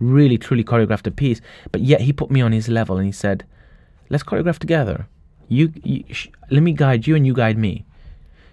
really 0.00 0.36
truly 0.38 0.64
choreographed 0.64 1.06
a 1.06 1.12
piece, 1.12 1.40
but 1.70 1.82
yet 1.82 2.00
he 2.00 2.12
put 2.12 2.32
me 2.32 2.40
on 2.40 2.50
his 2.50 2.68
level 2.68 2.96
and 2.96 3.06
he 3.06 3.12
said, 3.12 3.44
"Let's 4.10 4.24
choreograph 4.24 4.58
together. 4.58 5.06
You, 5.48 5.72
you 5.84 6.02
sh- 6.10 6.28
let 6.50 6.64
me 6.64 6.72
guide 6.72 7.06
you, 7.06 7.14
and 7.14 7.24
you 7.24 7.32
guide 7.32 7.56
me." 7.56 7.84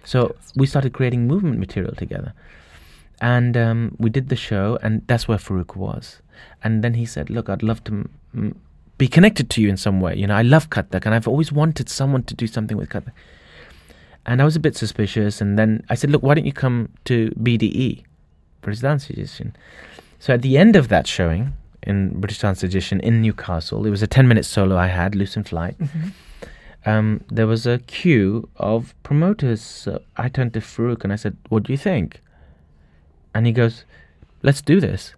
So 0.04 0.36
we 0.54 0.66
started 0.66 0.92
creating 0.92 1.26
movement 1.26 1.58
material 1.58 1.94
together, 1.96 2.32
and 3.20 3.56
um, 3.56 3.96
we 3.98 4.08
did 4.08 4.28
the 4.28 4.36
show, 4.36 4.78
and 4.82 5.02
that's 5.08 5.26
where 5.26 5.38
Farooq 5.38 5.74
was. 5.74 6.22
And 6.62 6.84
then 6.84 6.94
he 6.94 7.06
said, 7.06 7.28
"Look, 7.28 7.48
I'd 7.48 7.64
love 7.64 7.82
to." 7.84 7.92
M- 7.92 8.10
m- 8.36 8.60
be 9.00 9.08
connected 9.08 9.48
to 9.48 9.62
you 9.62 9.70
in 9.70 9.78
some 9.78 9.98
way. 9.98 10.14
You 10.14 10.26
know, 10.26 10.36
I 10.36 10.42
love 10.42 10.68
Kathak 10.68 11.06
and 11.06 11.14
I've 11.14 11.26
always 11.26 11.50
wanted 11.50 11.88
someone 11.88 12.22
to 12.24 12.34
do 12.34 12.46
something 12.46 12.76
with 12.76 12.90
Kathak. 12.90 13.12
And 14.26 14.42
I 14.42 14.44
was 14.44 14.56
a 14.56 14.60
bit 14.60 14.76
suspicious. 14.76 15.40
And 15.40 15.58
then 15.58 15.82
I 15.88 15.94
said, 15.94 16.10
look, 16.10 16.22
why 16.22 16.34
don't 16.34 16.44
you 16.44 16.52
come 16.52 16.90
to 17.06 17.30
BDE, 17.30 18.04
British 18.60 18.82
Dance 18.82 19.08
Edition? 19.08 19.56
So 20.18 20.34
at 20.34 20.42
the 20.42 20.58
end 20.58 20.76
of 20.76 20.88
that 20.88 21.06
showing 21.06 21.54
in 21.82 22.20
British 22.20 22.40
Dance 22.40 22.62
Edition 22.62 23.00
in 23.00 23.22
Newcastle, 23.22 23.86
it 23.86 23.90
was 23.90 24.02
a 24.02 24.06
10 24.06 24.28
minute 24.28 24.44
solo 24.44 24.76
I 24.76 24.88
had, 24.88 25.14
Loose 25.14 25.34
in 25.34 25.44
Flight. 25.44 25.76
Um, 26.86 27.22
there 27.28 27.46
was 27.46 27.66
a 27.66 27.78
queue 27.78 28.48
of 28.56 28.94
promoters. 29.02 29.62
So 29.62 30.00
I 30.16 30.28
turned 30.28 30.54
to 30.54 30.60
Farooq 30.60 31.04
and 31.04 31.12
I 31.12 31.16
said, 31.16 31.36
what 31.48 31.62
do 31.62 31.72
you 31.72 31.78
think? 31.78 32.20
And 33.34 33.46
he 33.46 33.52
goes, 33.52 33.84
let's 34.42 34.62
do 34.62 34.80
this. 34.80 35.14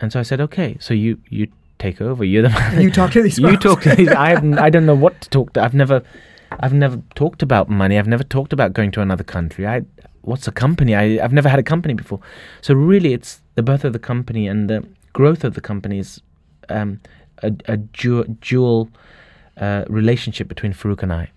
And 0.00 0.12
so 0.12 0.20
I 0.20 0.22
said, 0.22 0.40
okay, 0.40 0.76
so 0.80 0.94
you, 0.94 1.18
you 1.28 1.48
take 1.84 2.00
over. 2.00 2.24
You're 2.24 2.42
the 2.42 2.48
man. 2.48 2.80
You 2.80 2.90
talk 2.90 3.12
to 3.12 3.22
these 3.22 3.38
You 3.50 3.56
talk 3.56 3.82
to 3.82 3.94
these. 3.94 4.08
I 4.08 4.30
haven't, 4.30 4.58
I 4.58 4.70
don't 4.70 4.86
know 4.86 4.94
what 4.94 5.20
to 5.22 5.28
talk 5.28 5.52
to. 5.54 5.62
I've 5.62 5.74
never, 5.74 6.02
I've 6.60 6.72
never 6.72 7.02
talked 7.14 7.42
about 7.42 7.68
money. 7.68 7.98
I've 7.98 8.08
never 8.08 8.24
talked 8.24 8.52
about 8.52 8.72
going 8.72 8.90
to 8.92 9.00
another 9.00 9.24
country. 9.24 9.66
I, 9.66 9.82
what's 10.22 10.48
a 10.48 10.52
company? 10.52 10.94
I, 10.94 11.22
I've 11.22 11.32
never 11.32 11.48
had 11.48 11.58
a 11.58 11.62
company 11.62 11.94
before. 11.94 12.20
So 12.62 12.74
really, 12.74 13.12
it's 13.12 13.42
the 13.54 13.62
birth 13.62 13.84
of 13.84 13.92
the 13.92 13.98
company 13.98 14.48
and 14.48 14.70
the 14.70 14.86
growth 15.12 15.44
of 15.44 15.54
the 15.54 15.60
company 15.60 15.98
is 15.98 16.20
um, 16.68 17.00
a, 17.42 17.52
a 17.66 17.76
dual, 17.76 18.24
dual 18.40 18.88
uh, 19.58 19.84
relationship 19.88 20.48
between 20.48 20.72
Farooq 20.72 21.02
and 21.02 21.12
I. 21.12 21.30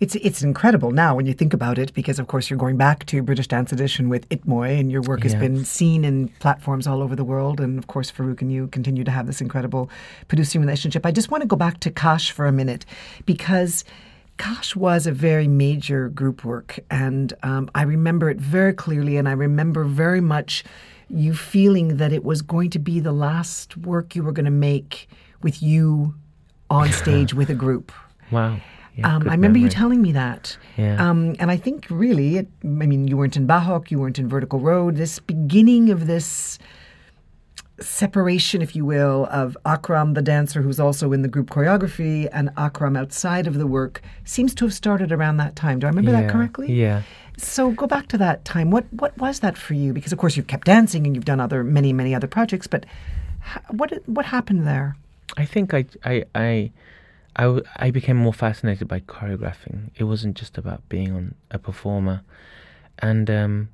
It's 0.00 0.14
it's 0.14 0.42
incredible 0.42 0.92
now 0.92 1.14
when 1.14 1.26
you 1.26 1.34
think 1.34 1.52
about 1.52 1.78
it, 1.78 1.92
because 1.92 2.18
of 2.18 2.26
course 2.26 2.48
you're 2.48 2.58
going 2.58 2.78
back 2.78 3.04
to 3.06 3.22
British 3.22 3.48
Dance 3.48 3.70
Edition 3.70 4.08
with 4.08 4.26
iTMOi, 4.30 4.80
and 4.80 4.90
your 4.90 5.02
work 5.02 5.22
has 5.24 5.34
been 5.34 5.62
seen 5.62 6.06
in 6.06 6.28
platforms 6.40 6.86
all 6.86 7.02
over 7.02 7.14
the 7.14 7.22
world. 7.22 7.60
And 7.60 7.78
of 7.78 7.86
course, 7.86 8.10
Farooq 8.10 8.40
and 8.40 8.50
you 8.50 8.68
continue 8.68 9.04
to 9.04 9.10
have 9.10 9.26
this 9.26 9.42
incredible 9.42 9.90
producing 10.26 10.62
relationship. 10.62 11.04
I 11.04 11.12
just 11.12 11.30
want 11.30 11.42
to 11.42 11.46
go 11.46 11.54
back 11.54 11.80
to 11.80 11.90
Kaash 11.90 12.30
for 12.30 12.46
a 12.46 12.52
minute, 12.52 12.86
because 13.26 13.84
Kaash 14.38 14.74
was 14.74 15.06
a 15.06 15.12
very 15.12 15.46
major 15.46 16.08
group 16.08 16.46
work, 16.46 16.78
and 16.90 17.34
um, 17.42 17.70
I 17.74 17.82
remember 17.82 18.30
it 18.30 18.38
very 18.38 18.72
clearly, 18.72 19.18
and 19.18 19.28
I 19.28 19.32
remember 19.32 19.84
very 19.84 20.22
much 20.22 20.64
you 21.10 21.34
feeling 21.34 21.98
that 21.98 22.10
it 22.10 22.24
was 22.24 22.40
going 22.40 22.70
to 22.70 22.78
be 22.78 23.00
the 23.00 23.12
last 23.12 23.76
work 23.76 24.16
you 24.16 24.22
were 24.22 24.32
going 24.32 24.46
to 24.46 24.50
make 24.50 25.10
with 25.42 25.62
you 25.62 26.14
on 26.70 26.90
stage 27.02 27.34
with 27.34 27.50
a 27.50 27.54
group. 27.54 27.92
Wow. 28.30 28.60
Yeah, 28.96 29.14
Um, 29.16 29.28
I 29.28 29.32
remember 29.32 29.58
you 29.58 29.68
telling 29.68 30.02
me 30.02 30.12
that. 30.12 30.56
Yeah. 30.76 30.96
Um, 31.08 31.36
and 31.38 31.50
I 31.50 31.56
think 31.56 31.86
really, 31.90 32.38
it, 32.38 32.48
I 32.64 32.66
mean, 32.66 33.06
you 33.08 33.16
weren't 33.16 33.36
in 33.36 33.46
Bahok, 33.46 33.90
you 33.90 33.98
weren't 33.98 34.18
in 34.18 34.28
Vertical 34.28 34.58
Road. 34.60 34.96
This 34.96 35.18
beginning 35.20 35.90
of 35.90 36.06
this 36.06 36.58
separation, 37.80 38.60
if 38.62 38.76
you 38.76 38.84
will, 38.84 39.26
of 39.30 39.56
Akram, 39.64 40.14
the 40.14 40.22
dancer 40.22 40.60
who's 40.62 40.78
also 40.80 41.12
in 41.12 41.22
the 41.22 41.28
group 41.28 41.50
choreography, 41.50 42.28
and 42.32 42.50
Akram 42.56 42.96
outside 42.96 43.46
of 43.46 43.54
the 43.54 43.66
work 43.66 44.02
seems 44.24 44.54
to 44.56 44.64
have 44.66 44.74
started 44.74 45.12
around 45.12 45.38
that 45.38 45.56
time. 45.56 45.78
Do 45.78 45.86
I 45.86 45.90
remember 45.90 46.12
that 46.12 46.30
correctly? 46.30 46.72
Yeah. 46.72 47.02
So 47.38 47.70
go 47.70 47.86
back 47.86 48.08
to 48.08 48.18
that 48.18 48.44
time. 48.44 48.70
What 48.70 48.84
what 48.92 49.16
was 49.16 49.40
that 49.40 49.56
for 49.56 49.72
you? 49.72 49.94
Because 49.94 50.12
of 50.12 50.18
course 50.18 50.36
you've 50.36 50.46
kept 50.46 50.66
dancing 50.66 51.06
and 51.06 51.16
you've 51.16 51.24
done 51.24 51.40
other 51.40 51.64
many 51.64 51.92
many 51.94 52.14
other 52.14 52.26
projects, 52.26 52.66
but 52.66 52.84
ha- 53.40 53.62
what 53.70 53.92
what 54.06 54.26
happened 54.26 54.66
there? 54.66 54.96
I 55.38 55.46
think 55.46 55.72
I, 55.72 55.86
I, 56.04 56.24
I, 56.34 56.70
I, 57.40 57.44
w- 57.44 57.64
I 57.76 57.90
became 57.90 58.16
more 58.16 58.34
fascinated 58.34 58.86
by 58.88 59.00
choreographing. 59.00 59.90
It 59.96 60.04
wasn't 60.04 60.36
just 60.36 60.58
about 60.58 60.86
being 60.88 61.10
on 61.12 61.34
a 61.50 61.58
performer, 61.58 62.20
and 62.98 63.30
um, 63.30 63.68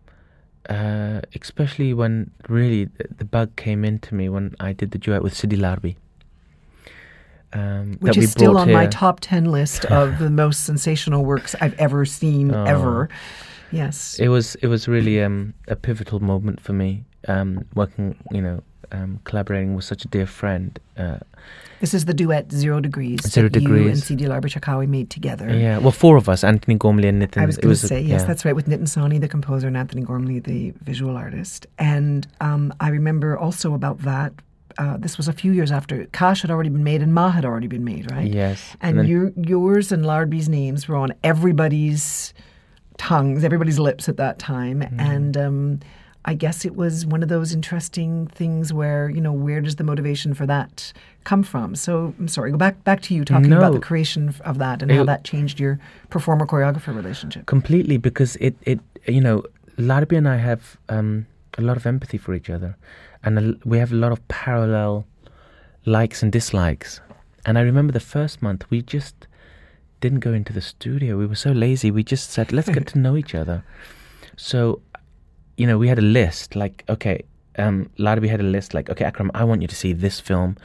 uh, 0.70 1.20
especially 1.40 1.92
when 1.92 2.30
really 2.48 2.84
the, 2.84 3.04
the 3.18 3.24
bug 3.24 3.56
came 3.56 3.84
into 3.84 4.14
me 4.14 4.28
when 4.28 4.54
I 4.60 4.72
did 4.72 4.90
the 4.92 4.98
duet 4.98 5.22
with 5.22 5.34
Sidi 5.34 5.56
Larbi. 5.56 5.96
Um, 7.52 7.96
Which 8.00 8.16
is 8.18 8.30
still 8.32 8.58
on 8.58 8.70
my 8.72 8.86
top 8.86 9.20
10 9.20 9.46
list 9.46 9.84
of 9.86 10.18
the 10.18 10.30
most 10.42 10.64
sensational 10.64 11.24
works 11.24 11.54
I've 11.60 11.74
ever 11.78 12.04
seen, 12.04 12.54
Oh. 12.54 12.64
ever. 12.64 13.08
Yes. 13.72 14.18
It 14.20 14.28
was 14.28 14.54
it 14.56 14.68
was 14.68 14.86
really 14.88 15.22
um, 15.22 15.54
a 15.68 15.74
pivotal 15.76 16.20
moment 16.20 16.60
for 16.60 16.72
me. 16.72 17.04
Um, 17.28 17.64
working, 17.74 18.16
you 18.30 18.40
know, 18.42 18.62
um, 18.92 19.20
collaborating 19.24 19.74
with 19.74 19.84
such 19.84 20.04
a 20.04 20.08
dear 20.08 20.26
friend. 20.26 20.78
Uh, 20.96 21.18
This 21.80 21.92
is 21.94 22.04
the 22.06 22.14
duet 22.14 22.50
Zero 22.52 22.80
Degrees 22.80 23.20
Zero 23.28 23.48
that 23.48 23.60
you 23.62 23.68
Degrees. 23.68 23.92
and 23.92 24.02
Sidi 24.02 24.24
Cherkaoui 24.24 24.88
made 24.88 25.10
together. 25.10 25.48
yeah, 25.54 25.78
well, 25.78 25.92
four 25.92 26.16
of 26.16 26.28
us: 26.28 26.42
Antony 26.44 26.74
Gormley 26.76 27.08
and 27.08 27.20
Nitin. 27.20 27.42
I 27.42 27.46
was 27.46 27.56
going 27.58 27.74
to 27.76 27.84
a- 27.84 27.88
say, 27.88 28.00
yes, 28.00 28.20
yeah. 28.22 28.26
that's 28.26 28.44
right, 28.44 28.56
with 28.56 28.66
Nitin 28.68 28.88
Sawhney, 28.88 29.20
the 29.20 29.28
composer, 29.28 29.66
and 29.68 29.76
Antony 29.76 30.02
Gormley, 30.02 30.38
the 30.40 30.72
visual 30.82 31.16
artist. 31.16 31.66
And 31.78 32.26
um, 32.40 32.72
I 32.80 32.88
remember 32.88 33.36
also 33.38 33.74
about 33.74 33.98
that. 34.02 34.32
Uh, 34.78 34.96
this 34.98 35.16
was 35.16 35.26
a 35.26 35.32
few 35.32 35.52
years 35.52 35.72
after 35.72 36.04
Kaash 36.12 36.42
had 36.42 36.50
already 36.50 36.68
been 36.68 36.84
made 36.84 37.00
and 37.02 37.14
Ma 37.14 37.30
had 37.30 37.46
already 37.46 37.66
been 37.66 37.82
made, 37.84 38.10
right? 38.10 38.30
Yes, 38.30 38.76
And, 38.82 38.98
then- 38.98 39.06
your, 39.06 39.32
yours 39.36 39.90
and 39.90 40.04
Larbi's 40.04 40.48
names 40.50 40.86
were 40.86 40.96
on 40.96 41.14
everybody's 41.24 42.34
tongues, 42.98 43.42
everybody's 43.44 43.78
lips 43.78 44.06
at 44.08 44.16
that 44.18 44.38
time. 44.38 44.80
Mm-hmm. 44.80 45.00
And 45.00 45.36
um, 45.36 45.80
I 46.28 46.34
guess 46.34 46.64
it 46.64 46.74
was 46.74 47.06
one 47.06 47.22
of 47.22 47.28
those 47.28 47.54
interesting 47.54 48.26
things 48.26 48.72
where, 48.72 49.08
you 49.08 49.20
know, 49.20 49.32
where 49.32 49.60
does 49.60 49.76
the 49.76 49.84
motivation 49.84 50.34
for 50.34 50.44
that 50.46 50.92
come 51.22 51.44
from? 51.44 51.76
So 51.76 52.14
I'm 52.18 52.26
sorry, 52.26 52.50
go 52.50 52.56
back 52.56 52.82
back 52.82 53.00
to 53.02 53.14
you 53.14 53.24
talking 53.24 53.52
about 53.52 53.72
the 53.72 53.78
creation 53.78 54.34
of 54.44 54.58
that 54.58 54.82
and 54.82 54.90
how 54.90 55.04
that 55.04 55.22
changed 55.22 55.60
your 55.60 55.78
performer 56.10 56.44
choreographer 56.44 56.94
relationship. 56.94 57.46
completely 57.46 57.96
because 57.96 58.34
it, 58.36 58.56
it 58.62 58.80
you 59.06 59.20
know 59.20 59.44
Larbi 59.78 60.16
and 60.16 60.28
I 60.28 60.36
have 60.38 60.76
um, 60.88 61.26
a 61.58 61.62
lot 61.62 61.76
of 61.76 61.86
empathy 61.86 62.18
for 62.18 62.34
each 62.34 62.50
other 62.50 62.76
and 63.22 63.38
a, 63.38 63.54
we 63.64 63.78
have 63.78 63.92
a 63.92 63.96
lot 63.96 64.10
of 64.10 64.26
parallel 64.26 65.06
likes 65.84 66.22
and 66.24 66.32
dislikes 66.32 67.00
and 67.44 67.56
I 67.56 67.60
remember 67.60 67.92
the 67.92 68.00
first 68.00 68.42
month 68.42 68.68
we 68.68 68.82
just 68.82 69.28
didn't 70.00 70.20
go 70.20 70.32
into 70.32 70.52
the 70.52 70.60
studio 70.60 71.16
we 71.16 71.26
were 71.26 71.36
so 71.36 71.52
lazy 71.52 71.92
we 71.92 72.02
just 72.02 72.30
said 72.30 72.52
let's 72.52 72.68
get 72.68 72.88
to 72.88 72.98
know 73.04 73.16
each 73.16 73.34
other 73.34 73.62
so 74.36 74.80
you 75.56 75.66
know 75.66 75.78
we 75.78 75.88
had 75.88 75.98
a 75.98 76.02
list 76.02 76.54
like 76.56 76.84
okay 76.88 77.22
um 77.58 77.88
Larbi 77.98 78.28
had 78.28 78.40
a 78.40 78.44
list 78.56 78.74
like 78.74 78.90
okay 78.90 79.04
Akram 79.04 79.30
I 79.34 79.44
want 79.44 79.62
you 79.62 79.68
to 79.68 79.74
see 79.76 79.92
this 79.92 80.20
film 80.20 80.56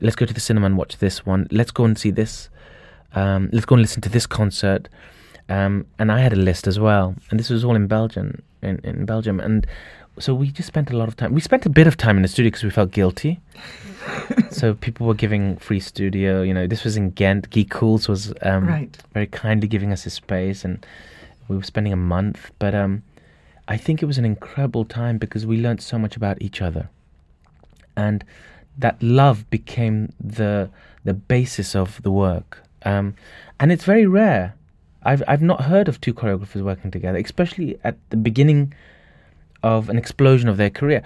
let's 0.00 0.16
go 0.16 0.24
to 0.26 0.34
the 0.34 0.40
cinema 0.40 0.66
and 0.66 0.76
watch 0.76 0.98
this 0.98 1.26
one 1.26 1.46
let's 1.50 1.70
go 1.70 1.84
and 1.84 1.98
see 1.98 2.10
this 2.10 2.48
um, 3.14 3.48
let's 3.52 3.66
go 3.66 3.74
and 3.74 3.82
listen 3.82 4.02
to 4.02 4.08
this 4.08 4.26
concert 4.26 4.88
um, 5.48 5.86
and 5.98 6.12
I 6.12 6.20
had 6.20 6.34
a 6.34 6.36
list 6.36 6.66
as 6.66 6.78
well, 6.78 7.14
and 7.30 7.40
this 7.40 7.48
was 7.48 7.64
all 7.64 7.74
in 7.74 7.86
Belgium, 7.86 8.42
in, 8.60 8.80
in 8.84 9.06
Belgium, 9.06 9.40
and 9.40 9.66
so 10.18 10.34
we 10.34 10.50
just 10.50 10.66
spent 10.66 10.90
a 10.90 10.96
lot 10.96 11.08
of 11.08 11.16
time. 11.16 11.32
We 11.32 11.40
spent 11.40 11.64
a 11.64 11.70
bit 11.70 11.86
of 11.86 11.96
time 11.96 12.16
in 12.16 12.22
the 12.22 12.28
studio 12.28 12.48
because 12.48 12.64
we 12.64 12.68
felt 12.68 12.90
guilty. 12.90 13.40
so 14.50 14.74
people 14.74 15.06
were 15.06 15.14
giving 15.14 15.56
free 15.56 15.80
studio. 15.80 16.42
You 16.42 16.52
know, 16.52 16.66
this 16.66 16.84
was 16.84 16.98
in 16.98 17.12
Ghent. 17.12 17.48
Guy 17.48 17.64
Cools 17.70 18.08
was 18.08 18.34
um, 18.42 18.66
Right. 18.66 18.94
very 19.14 19.26
kindly 19.26 19.68
giving 19.68 19.90
us 19.90 20.02
his 20.04 20.12
space, 20.12 20.66
and 20.66 20.84
we 21.48 21.56
were 21.56 21.62
spending 21.62 21.94
a 21.94 21.96
month. 21.96 22.50
But 22.58 22.74
um, 22.74 23.02
I 23.68 23.76
think 23.76 24.02
it 24.02 24.06
was 24.06 24.16
an 24.16 24.24
incredible 24.24 24.86
time 24.86 25.18
because 25.18 25.44
we 25.44 25.60
learned 25.60 25.82
so 25.82 25.98
much 25.98 26.16
about 26.16 26.40
each 26.40 26.62
other, 26.62 26.88
and 27.94 28.24
that 28.78 29.00
love 29.02 29.48
became 29.50 30.12
the 30.18 30.70
the 31.04 31.12
basis 31.12 31.76
of 31.76 32.02
the 32.02 32.10
work. 32.10 32.62
Um, 32.82 33.14
and 33.60 33.70
it's 33.70 33.84
very 33.84 34.06
rare. 34.06 34.54
I've 35.02 35.22
I've 35.28 35.42
not 35.42 35.64
heard 35.64 35.86
of 35.86 36.00
two 36.00 36.14
choreographers 36.14 36.62
working 36.62 36.90
together, 36.90 37.18
especially 37.18 37.78
at 37.84 37.96
the 38.08 38.16
beginning 38.16 38.72
of 39.62 39.90
an 39.90 39.98
explosion 39.98 40.48
of 40.48 40.56
their 40.56 40.70
career. 40.70 41.02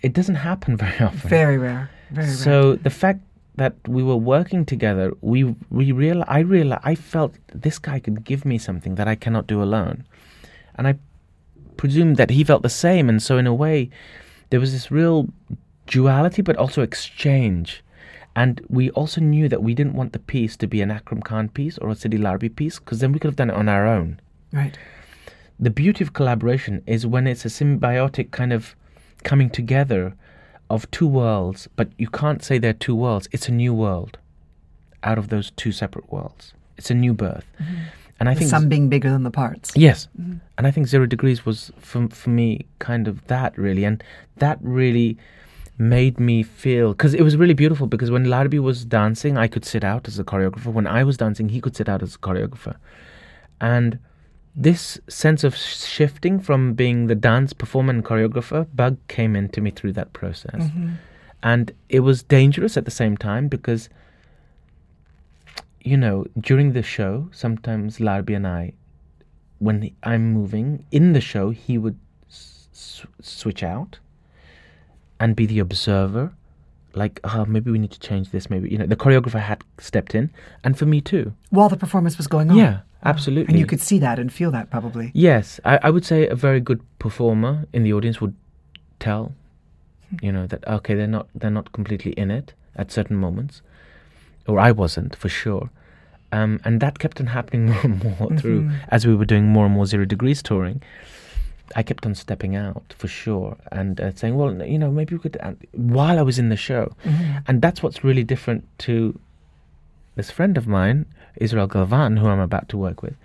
It 0.00 0.12
doesn't 0.12 0.36
happen 0.36 0.76
very 0.84 1.00
often. 1.00 1.28
Very 1.28 1.58
rare. 1.58 1.90
Very 2.10 2.28
rare. 2.28 2.36
So 2.36 2.76
the 2.76 2.90
fact 2.90 3.20
that 3.56 3.74
we 3.88 4.02
were 4.04 4.16
working 4.16 4.64
together, 4.64 5.12
we 5.22 5.56
we 5.70 5.90
real 5.90 6.22
I 6.28 6.38
real 6.40 6.78
I 6.84 6.94
felt 6.94 7.34
this 7.52 7.80
guy 7.80 7.98
could 7.98 8.24
give 8.24 8.44
me 8.44 8.58
something 8.58 8.94
that 8.94 9.08
I 9.08 9.16
cannot 9.16 9.48
do 9.48 9.60
alone, 9.60 10.04
and 10.76 10.86
I 10.86 10.94
presumed 11.76 12.16
that 12.16 12.30
he 12.30 12.44
felt 12.44 12.62
the 12.62 12.68
same. 12.68 13.08
And 13.08 13.22
so 13.22 13.38
in 13.38 13.46
a 13.46 13.54
way, 13.54 13.90
there 14.50 14.60
was 14.60 14.72
this 14.72 14.90
real 14.90 15.28
duality, 15.86 16.42
but 16.42 16.56
also 16.56 16.82
exchange. 16.82 17.82
And 18.36 18.60
we 18.68 18.90
also 18.90 19.20
knew 19.20 19.48
that 19.48 19.62
we 19.62 19.74
didn't 19.74 19.94
want 19.94 20.12
the 20.12 20.18
piece 20.18 20.56
to 20.56 20.66
be 20.66 20.80
an 20.80 20.90
Akram 20.90 21.22
Khan 21.22 21.48
piece 21.48 21.78
or 21.78 21.90
a 21.90 21.94
Sidi 21.94 22.18
Larbi 22.18 22.48
piece, 22.54 22.78
because 22.78 22.98
then 23.00 23.12
we 23.12 23.18
could 23.18 23.28
have 23.28 23.36
done 23.36 23.50
it 23.50 23.56
on 23.56 23.68
our 23.68 23.86
own 23.86 24.20
Right. 24.52 24.76
the 25.58 25.70
beauty 25.70 26.02
of 26.02 26.12
collaboration 26.12 26.82
is 26.86 27.06
when 27.06 27.26
it's 27.26 27.44
a 27.44 27.48
symbiotic 27.48 28.30
kind 28.32 28.52
of 28.52 28.74
coming 29.22 29.50
together 29.50 30.14
of 30.68 30.90
two 30.90 31.06
worlds, 31.06 31.68
but 31.76 31.88
you 31.98 32.08
can't 32.08 32.42
say 32.42 32.58
they're 32.58 32.72
two 32.72 32.94
worlds. 32.96 33.28
It's 33.30 33.48
a 33.48 33.52
new 33.52 33.72
world 33.74 34.18
out 35.02 35.18
of 35.18 35.28
those 35.28 35.50
two 35.52 35.70
separate 35.72 36.10
worlds. 36.12 36.54
It's 36.76 36.90
a 36.90 36.94
new 36.94 37.14
birth. 37.14 37.46
Mm-hmm. 37.62 37.74
And 38.20 38.28
I 38.28 38.34
The 38.34 38.40
think 38.40 38.50
sum 38.50 38.68
being 38.68 38.88
bigger 38.88 39.10
than 39.10 39.24
the 39.24 39.30
parts. 39.30 39.72
Yes, 39.74 40.08
mm-hmm. 40.20 40.38
and 40.56 40.66
I 40.66 40.70
think 40.70 40.86
Zero 40.86 41.06
Degrees 41.06 41.44
was 41.44 41.72
for 41.78 42.08
for 42.08 42.30
me 42.30 42.66
kind 42.78 43.08
of 43.08 43.26
that 43.26 43.56
really, 43.58 43.84
and 43.84 44.02
that 44.36 44.58
really 44.62 45.18
made 45.78 46.20
me 46.20 46.44
feel 46.44 46.92
because 46.92 47.14
it 47.14 47.22
was 47.22 47.36
really 47.36 47.54
beautiful. 47.54 47.88
Because 47.88 48.12
when 48.12 48.26
Larbi 48.26 48.60
was 48.60 48.84
dancing, 48.84 49.36
I 49.36 49.48
could 49.48 49.64
sit 49.64 49.82
out 49.82 50.06
as 50.06 50.18
a 50.18 50.24
choreographer. 50.24 50.72
When 50.72 50.86
I 50.86 51.02
was 51.02 51.16
dancing, 51.16 51.48
he 51.48 51.60
could 51.60 51.74
sit 51.74 51.88
out 51.88 52.02
as 52.02 52.14
a 52.14 52.18
choreographer, 52.18 52.76
and 53.60 53.98
this 54.54 55.00
sense 55.08 55.42
of 55.42 55.56
shifting 55.56 56.38
from 56.38 56.74
being 56.74 57.08
the 57.08 57.16
dance 57.16 57.52
performer 57.52 57.92
and 57.92 58.04
choreographer, 58.04 58.68
Bug 58.72 58.96
came 59.08 59.34
into 59.34 59.60
me 59.60 59.72
through 59.72 59.94
that 59.94 60.12
process, 60.12 60.62
mm-hmm. 60.62 60.92
and 61.42 61.72
it 61.88 62.00
was 62.00 62.22
dangerous 62.22 62.76
at 62.76 62.84
the 62.84 62.92
same 62.92 63.16
time 63.16 63.48
because. 63.48 63.88
You 65.84 65.96
know, 65.96 66.26
during 66.40 66.72
the 66.72 66.82
show, 66.82 67.28
sometimes 67.30 67.98
Larbi 67.98 68.34
and 68.34 68.46
I 68.46 68.72
when 69.58 69.90
I'm 70.02 70.32
moving 70.32 70.84
in 70.90 71.12
the 71.12 71.20
show, 71.20 71.50
he 71.50 71.78
would 71.78 71.98
s- 72.28 73.06
switch 73.20 73.62
out 73.62 73.98
and 75.18 75.34
be 75.34 75.46
the 75.46 75.58
observer. 75.58 76.32
Like, 76.94 77.18
oh, 77.24 77.44
maybe 77.46 77.70
we 77.70 77.78
need 77.78 77.90
to 77.90 78.00
change 78.00 78.30
this. 78.30 78.48
Maybe 78.50 78.68
you 78.70 78.78
know, 78.78 78.86
the 78.86 78.96
choreographer 78.96 79.40
had 79.40 79.64
stepped 79.78 80.14
in, 80.14 80.30
and 80.62 80.78
for 80.78 80.86
me 80.86 81.00
too. 81.00 81.32
While 81.50 81.68
the 81.68 81.76
performance 81.76 82.16
was 82.16 82.28
going 82.28 82.50
on. 82.50 82.56
Yeah, 82.56 82.80
absolutely. 83.04 83.52
And 83.52 83.58
you 83.58 83.66
could 83.66 83.80
see 83.80 83.98
that 83.98 84.18
and 84.18 84.32
feel 84.32 84.50
that 84.52 84.70
probably. 84.70 85.10
Yes, 85.14 85.58
I, 85.64 85.78
I 85.82 85.90
would 85.90 86.04
say 86.04 86.28
a 86.28 86.36
very 86.36 86.60
good 86.60 86.80
performer 86.98 87.66
in 87.72 87.82
the 87.82 87.92
audience 87.92 88.20
would 88.20 88.36
tell, 89.00 89.32
hmm. 90.10 90.16
you 90.24 90.30
know, 90.30 90.46
that 90.46 90.66
okay, 90.68 90.94
they're 90.94 91.06
not 91.06 91.28
they're 91.34 91.50
not 91.50 91.72
completely 91.72 92.12
in 92.12 92.30
it 92.30 92.52
at 92.76 92.92
certain 92.92 93.16
moments, 93.16 93.62
or 94.46 94.58
I 94.58 94.70
wasn't 94.72 95.16
for 95.16 95.28
sure, 95.28 95.70
um, 96.32 96.60
and 96.64 96.80
that 96.80 96.98
kept 96.98 97.20
on 97.20 97.28
happening 97.28 97.66
more 97.70 97.80
and 97.82 98.18
more 98.20 98.36
through 98.36 98.70
as 98.88 99.06
we 99.06 99.14
were 99.14 99.24
doing 99.24 99.46
more 99.46 99.66
and 99.66 99.74
more 99.74 99.86
zero 99.86 100.04
degrees 100.04 100.42
touring. 100.42 100.82
I 101.76 101.82
kept 101.82 102.04
on 102.04 102.14
stepping 102.14 102.54
out 102.54 102.94
for 102.98 103.08
sure 103.08 103.56
and 103.72 103.98
uh, 104.00 104.12
saying, 104.14 104.36
well, 104.36 104.52
you 104.62 104.78
know, 104.78 104.90
maybe 104.90 105.14
we 105.14 105.20
could 105.20 105.38
uh, 105.40 105.52
while 105.72 106.18
I 106.18 106.22
was 106.22 106.38
in 106.38 106.48
the 106.50 106.56
show, 106.56 106.92
and 107.48 107.62
that's 107.62 107.82
what's 107.82 108.04
really 108.04 108.24
different 108.24 108.66
to 108.80 109.18
this 110.16 110.30
friend 110.30 110.56
of 110.56 110.66
mine, 110.66 111.06
Israel 111.36 111.66
Galvan, 111.66 112.18
who 112.18 112.28
I'm 112.28 112.38
about 112.38 112.68
to 112.70 112.76
work 112.76 113.02
with, 113.02 113.16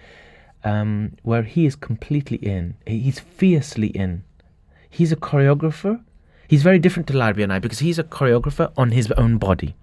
um, 0.64 1.18
where 1.24 1.44
he 1.44 1.66
is 1.66 1.76
completely 1.76 2.38
in. 2.38 2.76
He's 2.86 3.20
fiercely 3.20 3.88
in. 3.88 4.24
He's 4.90 5.12
a 5.12 5.16
choreographer. 5.16 6.02
He's 6.48 6.64
very 6.64 6.80
different 6.80 7.08
to 7.08 7.14
Larbi 7.14 7.44
and 7.44 7.54
I 7.54 7.60
because 7.60 7.80
he's 7.80 8.00
a 8.00 8.04
choreographer 8.04 8.72
on 8.76 8.92
his 8.92 9.12
own 9.12 9.38
body. 9.38 9.76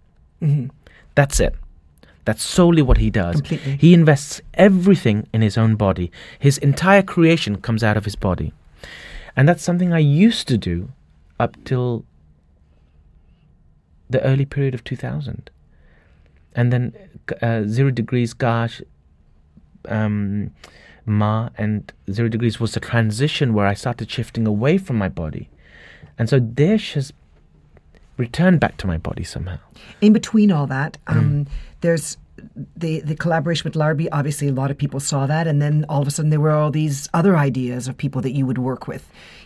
That's 1.16 1.40
it. 1.40 1.56
That's 2.24 2.42
solely 2.42 2.82
what 2.82 2.98
he 2.98 3.10
does. 3.10 3.36
Completely. 3.36 3.76
He 3.76 3.94
invests 3.94 4.40
everything 4.54 5.26
in 5.32 5.42
his 5.42 5.58
own 5.58 5.74
body. 5.76 6.12
His 6.38 6.58
entire 6.58 7.02
creation 7.02 7.60
comes 7.60 7.82
out 7.82 7.96
of 7.96 8.04
his 8.04 8.16
body. 8.16 8.52
And 9.36 9.48
that's 9.48 9.62
something 9.62 9.92
I 9.92 9.98
used 9.98 10.46
to 10.48 10.58
do 10.58 10.90
up 11.38 11.56
till 11.64 12.04
the 14.08 14.22
early 14.22 14.44
period 14.44 14.74
of 14.74 14.82
2000. 14.84 15.50
And 16.54 16.72
then 16.72 16.94
uh, 17.42 17.62
Zero 17.66 17.90
Degrees, 17.90 18.34
Kaash, 18.34 18.82
um, 19.88 20.50
Ma, 21.04 21.50
and 21.56 21.92
Zero 22.10 22.28
Degrees 22.28 22.58
was 22.58 22.72
the 22.72 22.80
transition 22.80 23.52
where 23.54 23.66
I 23.66 23.74
started 23.74 24.10
shifting 24.10 24.46
away 24.46 24.78
from 24.78 24.96
my 24.96 25.08
body. 25.08 25.48
And 26.18 26.28
so 26.28 26.40
Desh 26.40 26.94
has 26.94 27.12
returned 28.16 28.60
back 28.60 28.76
to 28.78 28.86
my 28.86 28.98
body 28.98 29.24
somehow. 29.24 29.58
In 30.00 30.12
between 30.12 30.50
all 30.52 30.66
that, 30.66 30.98
Mm. 31.06 31.16
um, 31.16 31.46
there's 31.80 32.16
the 32.76 33.00
the 33.00 33.14
collaboration 33.14 33.64
with 33.64 33.74
Larbi. 33.74 34.08
Obviously, 34.12 34.48
a 34.48 34.52
lot 34.52 34.70
of 34.70 34.76
people 34.76 35.00
saw 35.00 35.26
that, 35.26 35.46
and 35.46 35.60
then 35.62 35.84
all 35.88 36.02
of 36.02 36.08
a 36.08 36.10
sudden 36.10 36.30
there 36.30 36.40
were 36.40 36.50
all 36.50 36.70
these 36.70 37.08
other 37.14 37.36
ideas 37.36 37.88
of 37.88 37.96
people 37.96 38.20
that 38.22 38.32
you 38.32 38.44
would 38.46 38.58
work 38.58 38.86
with. 38.86 39.04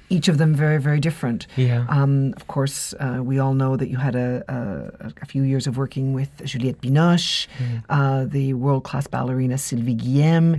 Each 0.09 0.27
of 0.27 0.39
them 0.39 0.55
very, 0.57 0.79
very 0.79 0.99
different. 0.99 1.47
Yeah. 1.57 1.87
Um, 1.89 2.35
of 2.37 2.49
course, 2.49 2.95
uh, 2.99 3.21
we 3.23 3.39
all 3.39 3.55
know 3.55 3.77
that 3.77 3.89
you 3.89 3.97
had 3.97 4.17
a, 4.17 4.43
a, 4.49 5.13
a 5.23 5.27
few 5.27 5.45
years 5.45 5.69
of 5.69 5.77
working 5.77 6.15
with 6.15 6.31
Juliette 6.45 6.81
Binoche, 6.81 7.47
Mm. 7.59 7.83
uh, 7.89 8.25
the 8.25 8.55
world 8.55 8.83
class 8.83 9.07
ballerina 9.07 9.57
Sylvie 9.57 9.95
Guillem. 9.95 10.59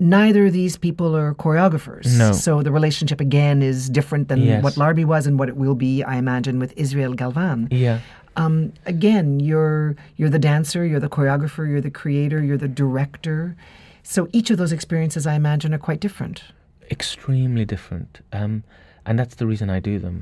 Neither 0.00 0.46
of 0.46 0.52
these 0.52 0.76
people 0.78 1.14
are 1.16 1.34
choreographers. 1.34 2.06
No. 2.18 2.32
So 2.32 2.62
the 2.62 2.72
relationship 2.72 3.20
again 3.20 3.62
is 3.62 3.88
different 3.90 4.28
than 4.28 4.40
Yes. 4.40 4.62
what 4.64 4.74
Larbi 4.74 5.04
was 5.04 5.26
and 5.26 5.38
what 5.38 5.48
it 5.48 5.56
will 5.56 5.74
be, 5.74 6.02
I 6.02 6.16
imagine, 6.16 6.58
with 6.58 6.72
Israel 6.76 7.12
Galvan. 7.14 7.68
Yeah. 7.70 7.98
Um, 8.36 8.72
again, 8.86 9.40
you're 9.40 9.96
you're 10.16 10.30
the 10.30 10.38
dancer, 10.38 10.86
you're 10.86 11.00
the 11.00 11.08
choreographer, 11.16 11.68
you're 11.68 11.82
the 11.82 11.90
creator, 12.02 12.42
you're 12.42 12.56
the 12.56 12.74
director. 12.84 13.56
So 14.02 14.28
each 14.32 14.50
of 14.50 14.56
those 14.56 14.72
experiences, 14.72 15.26
I 15.26 15.34
imagine, 15.34 15.74
are 15.74 15.78
quite 15.88 16.00
different. 16.00 16.42
extremely 16.90 17.64
different. 17.64 18.20
Um, 18.32 18.64
and 19.06 19.18
that's 19.18 19.34
the 19.36 19.46
reason 19.46 19.68
I 19.70 19.80
do 19.80 19.98
them. 20.06 20.16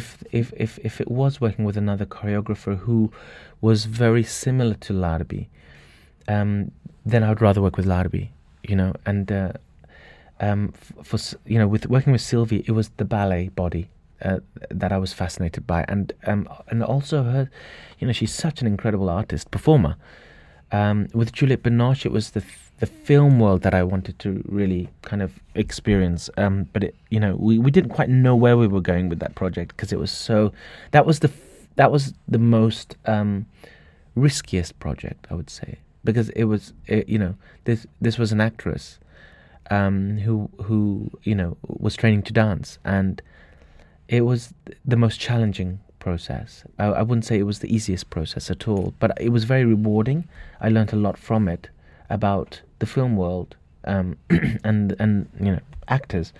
if 0.00 0.06
if 0.40 0.46
if 0.66 0.72
if 0.88 0.94
it 1.04 1.08
was 1.20 1.40
working 1.40 1.64
with 1.68 1.76
another 1.84 2.06
choreographer 2.16 2.74
who 2.84 2.98
was 3.60 3.78
very 4.04 4.24
similar 4.24 4.74
to 4.86 4.92
Larbi, 5.04 5.42
um, 6.28 6.70
then 7.12 7.22
I 7.22 7.28
would 7.30 7.42
rather 7.48 7.60
work 7.66 7.76
with 7.76 7.86
Larbi, 7.86 8.24
you 8.68 8.76
know. 8.76 8.94
And 9.06 9.30
uh, 9.30 9.52
um, 10.40 10.72
for 11.02 11.18
you 11.46 11.58
know, 11.58 11.68
with 11.68 11.86
working 11.88 12.12
with 12.12 12.22
Sylvie, 12.22 12.64
it 12.66 12.72
was 12.72 12.90
the 12.96 13.04
ballet 13.04 13.48
body 13.48 13.88
uh, 14.22 14.40
that 14.70 14.92
I 14.92 14.98
was 14.98 15.12
fascinated 15.12 15.66
by, 15.66 15.84
and 15.88 16.12
um, 16.26 16.48
and 16.68 16.82
also 16.82 17.22
her, 17.22 17.50
you 17.98 18.06
know, 18.06 18.12
she's 18.12 18.34
such 18.34 18.60
an 18.60 18.66
incredible 18.66 19.08
artist 19.08 19.50
performer. 19.50 19.96
Um, 20.72 21.08
with 21.14 21.32
Juliette 21.32 21.62
Binoche, 21.62 22.06
it 22.06 22.12
was 22.12 22.30
the 22.30 22.40
f- 22.40 22.72
the 22.80 22.86
film 22.86 23.38
world 23.38 23.62
that 23.62 23.74
I 23.74 23.82
wanted 23.82 24.18
to 24.20 24.42
really 24.46 24.88
kind 25.02 25.22
of 25.22 25.32
experience. 25.54 26.28
Um, 26.36 26.68
but 26.72 26.84
it, 26.84 26.96
you 27.10 27.20
know, 27.20 27.36
we, 27.36 27.58
we 27.58 27.70
didn't 27.70 27.90
quite 27.90 28.08
know 28.08 28.34
where 28.34 28.56
we 28.56 28.66
were 28.66 28.80
going 28.80 29.08
with 29.08 29.20
that 29.20 29.34
project 29.36 29.76
because 29.76 29.92
it 29.92 29.98
was 29.98 30.10
so. 30.10 30.52
That 30.90 31.06
was 31.06 31.20
the 31.20 31.28
f- 31.28 31.68
that 31.76 31.92
was 31.92 32.14
the 32.26 32.38
most 32.38 32.96
um, 33.06 33.46
riskiest 34.14 34.78
project, 34.78 35.26
I 35.30 35.34
would 35.34 35.50
say, 35.50 35.78
because 36.04 36.28
it 36.30 36.44
was 36.44 36.72
it, 36.86 37.08
you 37.08 37.18
know 37.18 37.34
this 37.64 37.86
this 38.00 38.18
was 38.18 38.32
an 38.32 38.40
actress 38.40 38.98
um, 39.70 40.18
who 40.18 40.50
who 40.62 41.10
you 41.22 41.34
know 41.34 41.56
was 41.66 41.96
training 41.96 42.22
to 42.22 42.32
dance, 42.32 42.78
and 42.84 43.22
it 44.08 44.22
was 44.22 44.52
the 44.84 44.96
most 44.96 45.18
challenging 45.18 45.80
process. 45.98 46.64
I, 46.78 46.86
I 46.86 47.02
wouldn't 47.02 47.24
say 47.24 47.38
it 47.38 47.44
was 47.44 47.60
the 47.60 47.74
easiest 47.74 48.10
process 48.10 48.50
at 48.50 48.68
all, 48.68 48.94
but 48.98 49.12
it 49.20 49.30
was 49.30 49.44
very 49.44 49.64
rewarding. 49.64 50.28
I 50.60 50.68
learned 50.68 50.92
a 50.92 50.96
lot 50.96 51.16
from 51.18 51.48
it 51.48 51.70
about 52.10 52.60
the 52.78 52.86
film 52.86 53.16
world 53.16 53.56
um, 53.86 54.16
and 54.64 54.94
and 54.98 55.28
you 55.40 55.52
know 55.52 55.60
actors 55.88 56.32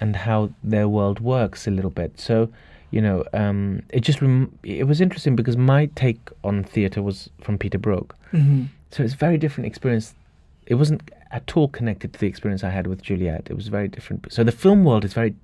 and 0.00 0.16
how 0.16 0.50
their 0.62 0.88
world 0.88 1.20
works 1.20 1.66
a 1.66 1.70
little 1.70 1.90
bit. 1.90 2.18
So 2.18 2.50
you 2.96 3.02
know, 3.02 3.24
um, 3.34 3.82
it 3.90 4.00
just 4.00 4.22
rem- 4.22 4.58
it 4.62 4.86
was 4.86 5.02
interesting 5.02 5.36
because 5.36 5.56
my 5.58 5.84
take 5.96 6.22
on 6.42 6.64
theatre 6.64 7.02
was 7.02 7.28
from 7.42 7.58
Peter 7.58 7.80
Brook. 7.86 8.16
hmm 8.30 8.62
So 8.90 9.02
it's 9.04 9.12
a 9.12 9.18
very 9.18 9.36
different 9.36 9.66
experience. 9.66 10.14
It 10.66 10.76
wasn't 10.76 11.02
at 11.30 11.56
all 11.56 11.68
connected 11.68 12.14
to 12.14 12.18
the 12.18 12.26
experience 12.26 12.64
I 12.64 12.70
had 12.70 12.86
with 12.86 13.02
Juliette. 13.02 13.48
It 13.50 13.56
was 13.60 13.68
very 13.68 13.88
different. 13.88 14.32
So 14.32 14.44
the 14.44 14.56
film 14.64 14.82
world 14.88 15.04
is 15.04 15.12
very, 15.12 15.34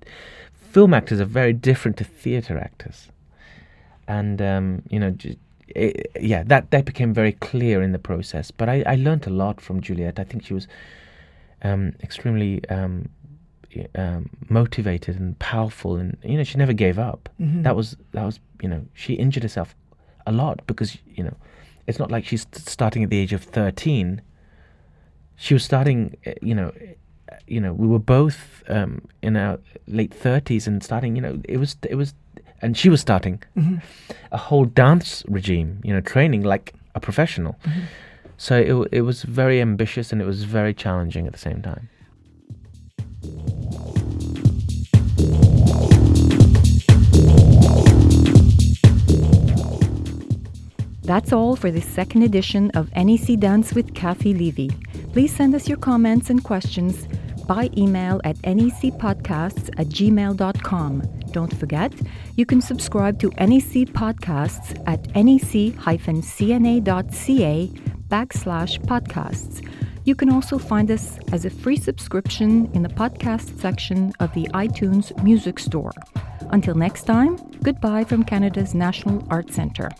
film 0.72 0.94
actors 0.94 1.20
are 1.20 1.30
very 1.42 1.52
different 1.52 1.98
to 1.98 2.04
theatre 2.04 2.56
actors, 2.56 3.10
and 4.08 4.40
um, 4.40 4.82
you 4.88 4.98
know, 4.98 5.14
it, 5.68 6.10
yeah, 6.18 6.42
that 6.44 6.70
that 6.70 6.84
became 6.86 7.12
very 7.12 7.32
clear 7.32 7.82
in 7.82 7.92
the 7.92 8.02
process. 8.10 8.50
But 8.50 8.68
I, 8.70 8.76
I 8.86 8.96
learned 8.96 9.26
a 9.26 9.34
lot 9.44 9.60
from 9.60 9.82
Juliette. 9.82 10.18
I 10.22 10.24
think 10.24 10.46
she 10.46 10.54
was 10.54 10.66
um, 11.68 11.92
extremely 12.02 12.52
um, 12.70 13.10
um, 13.94 14.30
motivated 14.48 15.18
and 15.20 15.38
powerful, 15.38 15.96
and 15.96 16.16
you 16.24 16.36
know, 16.36 16.44
she 16.44 16.58
never 16.58 16.72
gave 16.74 16.98
up. 16.98 17.28
Mhm. 17.40 17.62
That 17.62 17.76
was 17.76 17.96
that 18.12 18.24
was 18.24 18.40
you 18.62 18.68
know, 18.68 18.82
she 18.94 19.14
injured 19.14 19.42
herself 19.42 19.74
a 20.26 20.32
lot 20.32 20.60
because 20.66 20.98
you 21.16 21.24
know, 21.24 21.36
it's 21.86 21.98
not 21.98 22.10
like 22.10 22.24
she's 22.26 22.46
starting 22.52 23.02
at 23.04 23.10
the 23.10 23.18
age 23.18 23.32
of 23.32 23.42
thirteen. 23.42 24.20
She 25.36 25.54
was 25.54 25.64
starting, 25.64 26.16
uh, 26.26 26.32
you 26.42 26.54
know, 26.54 26.68
uh, 27.32 27.36
you 27.48 27.60
know, 27.60 27.72
we 27.72 27.86
were 27.86 27.98
both 27.98 28.62
um, 28.68 29.00
in 29.22 29.36
our 29.36 29.58
late 29.86 30.14
thirties 30.14 30.68
and 30.68 30.82
starting. 30.82 31.16
You 31.16 31.22
know, 31.22 31.40
it 31.48 31.56
was 31.58 31.76
it 31.90 31.96
was, 31.96 32.14
and 32.62 32.76
she 32.76 32.88
was 32.90 33.00
starting 33.00 33.42
Mhm. 33.56 33.80
a 34.30 34.36
whole 34.38 34.66
dance 34.66 35.24
regime. 35.28 35.80
You 35.84 35.94
know, 35.94 36.00
training 36.00 36.42
like 36.44 36.72
a 36.94 37.00
professional. 37.00 37.54
So 38.36 38.54
it 38.56 38.88
it 38.92 39.02
was 39.02 39.22
very 39.24 39.60
ambitious 39.60 40.12
and 40.12 40.20
it 40.22 40.26
was 40.26 40.44
very 40.44 40.74
challenging 40.74 41.26
at 41.26 41.32
the 41.32 41.38
same 41.38 41.62
time. 41.62 41.88
That's 51.02 51.32
all 51.32 51.56
for 51.56 51.70
this 51.70 51.86
second 51.86 52.22
edition 52.22 52.70
of 52.72 52.90
NAC 52.94 53.38
Dance 53.38 53.74
with 53.74 53.94
Cathy 53.94 54.34
Levy. 54.34 54.70
Please 55.12 55.34
send 55.34 55.54
us 55.54 55.68
your 55.68 55.78
comments 55.78 56.30
and 56.30 56.42
questions 56.44 57.08
by 57.46 57.70
email 57.76 58.20
at 58.24 58.36
nacpodcasts 58.38 59.68
at 59.78 59.88
gmail.com. 59.88 61.02
Don't 61.32 61.56
forget, 61.56 61.92
you 62.36 62.46
can 62.46 62.60
subscribe 62.60 63.18
to 63.18 63.30
NAC 63.30 63.88
Podcasts 63.92 64.80
at 64.86 65.06
nac-cna.ca 65.16 65.82
backslash 68.08 68.78
podcasts. 68.84 69.68
You 70.04 70.14
can 70.14 70.30
also 70.30 70.58
find 70.58 70.90
us 70.90 71.18
as 71.32 71.44
a 71.44 71.50
free 71.50 71.76
subscription 71.76 72.70
in 72.74 72.82
the 72.82 72.88
podcast 72.88 73.58
section 73.60 74.12
of 74.20 74.32
the 74.34 74.48
iTunes 74.54 75.20
Music 75.22 75.58
Store. 75.58 75.92
Until 76.50 76.74
next 76.74 77.04
time, 77.04 77.36
goodbye 77.62 78.04
from 78.04 78.24
Canada's 78.24 78.74
National 78.74 79.26
Arts 79.30 79.54
Centre. 79.54 79.90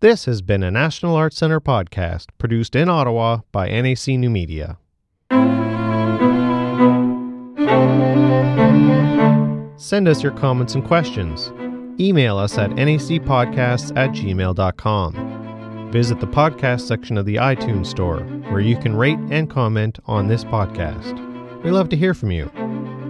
This 0.00 0.26
has 0.26 0.42
been 0.42 0.62
a 0.62 0.70
National 0.70 1.16
Arts 1.16 1.38
Center 1.38 1.60
podcast 1.60 2.26
produced 2.38 2.76
in 2.76 2.88
Ottawa 2.88 3.40
by 3.50 3.68
NAC 3.68 4.06
New 4.06 4.30
Media. 4.30 4.78
Send 9.76 10.06
us 10.06 10.22
your 10.22 10.30
comments 10.30 10.76
and 10.76 10.84
questions. 10.84 11.50
Email 12.00 12.38
us 12.38 12.56
at 12.58 12.70
nacpodcasts 12.70 13.90
at 13.96 14.10
gmail.com. 14.10 15.90
Visit 15.90 16.20
the 16.20 16.28
podcast 16.28 16.82
section 16.82 17.18
of 17.18 17.26
the 17.26 17.34
iTunes 17.34 17.86
Store, 17.86 18.20
where 18.52 18.60
you 18.60 18.76
can 18.76 18.94
rate 18.94 19.18
and 19.30 19.50
comment 19.50 19.98
on 20.06 20.28
this 20.28 20.44
podcast. 20.44 21.24
We 21.64 21.72
love 21.72 21.88
to 21.88 21.96
hear 21.96 22.14
from 22.14 22.30
you. 22.30 22.48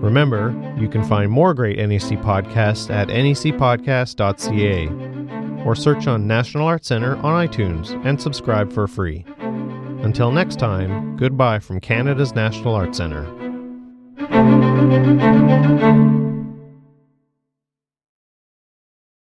Remember, 0.01 0.55
you 0.79 0.88
can 0.88 1.05
find 1.05 1.31
more 1.31 1.53
great 1.53 1.77
NAC 1.77 2.18
podcasts 2.22 2.88
at 2.88 3.09
nacpodcast.ca 3.09 5.17
or 5.64 5.74
search 5.74 6.06
on 6.06 6.26
National 6.26 6.66
Arts 6.66 6.88
Center 6.88 7.16
on 7.16 7.46
iTunes 7.46 7.90
and 8.04 8.20
subscribe 8.20 8.72
for 8.72 8.86
free. 8.86 9.24
Until 10.02 10.30
next 10.30 10.58
time, 10.58 11.16
goodbye 11.16 11.58
from 11.58 11.80
Canada's 11.80 12.34
National 12.34 12.74
Arts 12.74 12.98
Centre. 12.98 13.26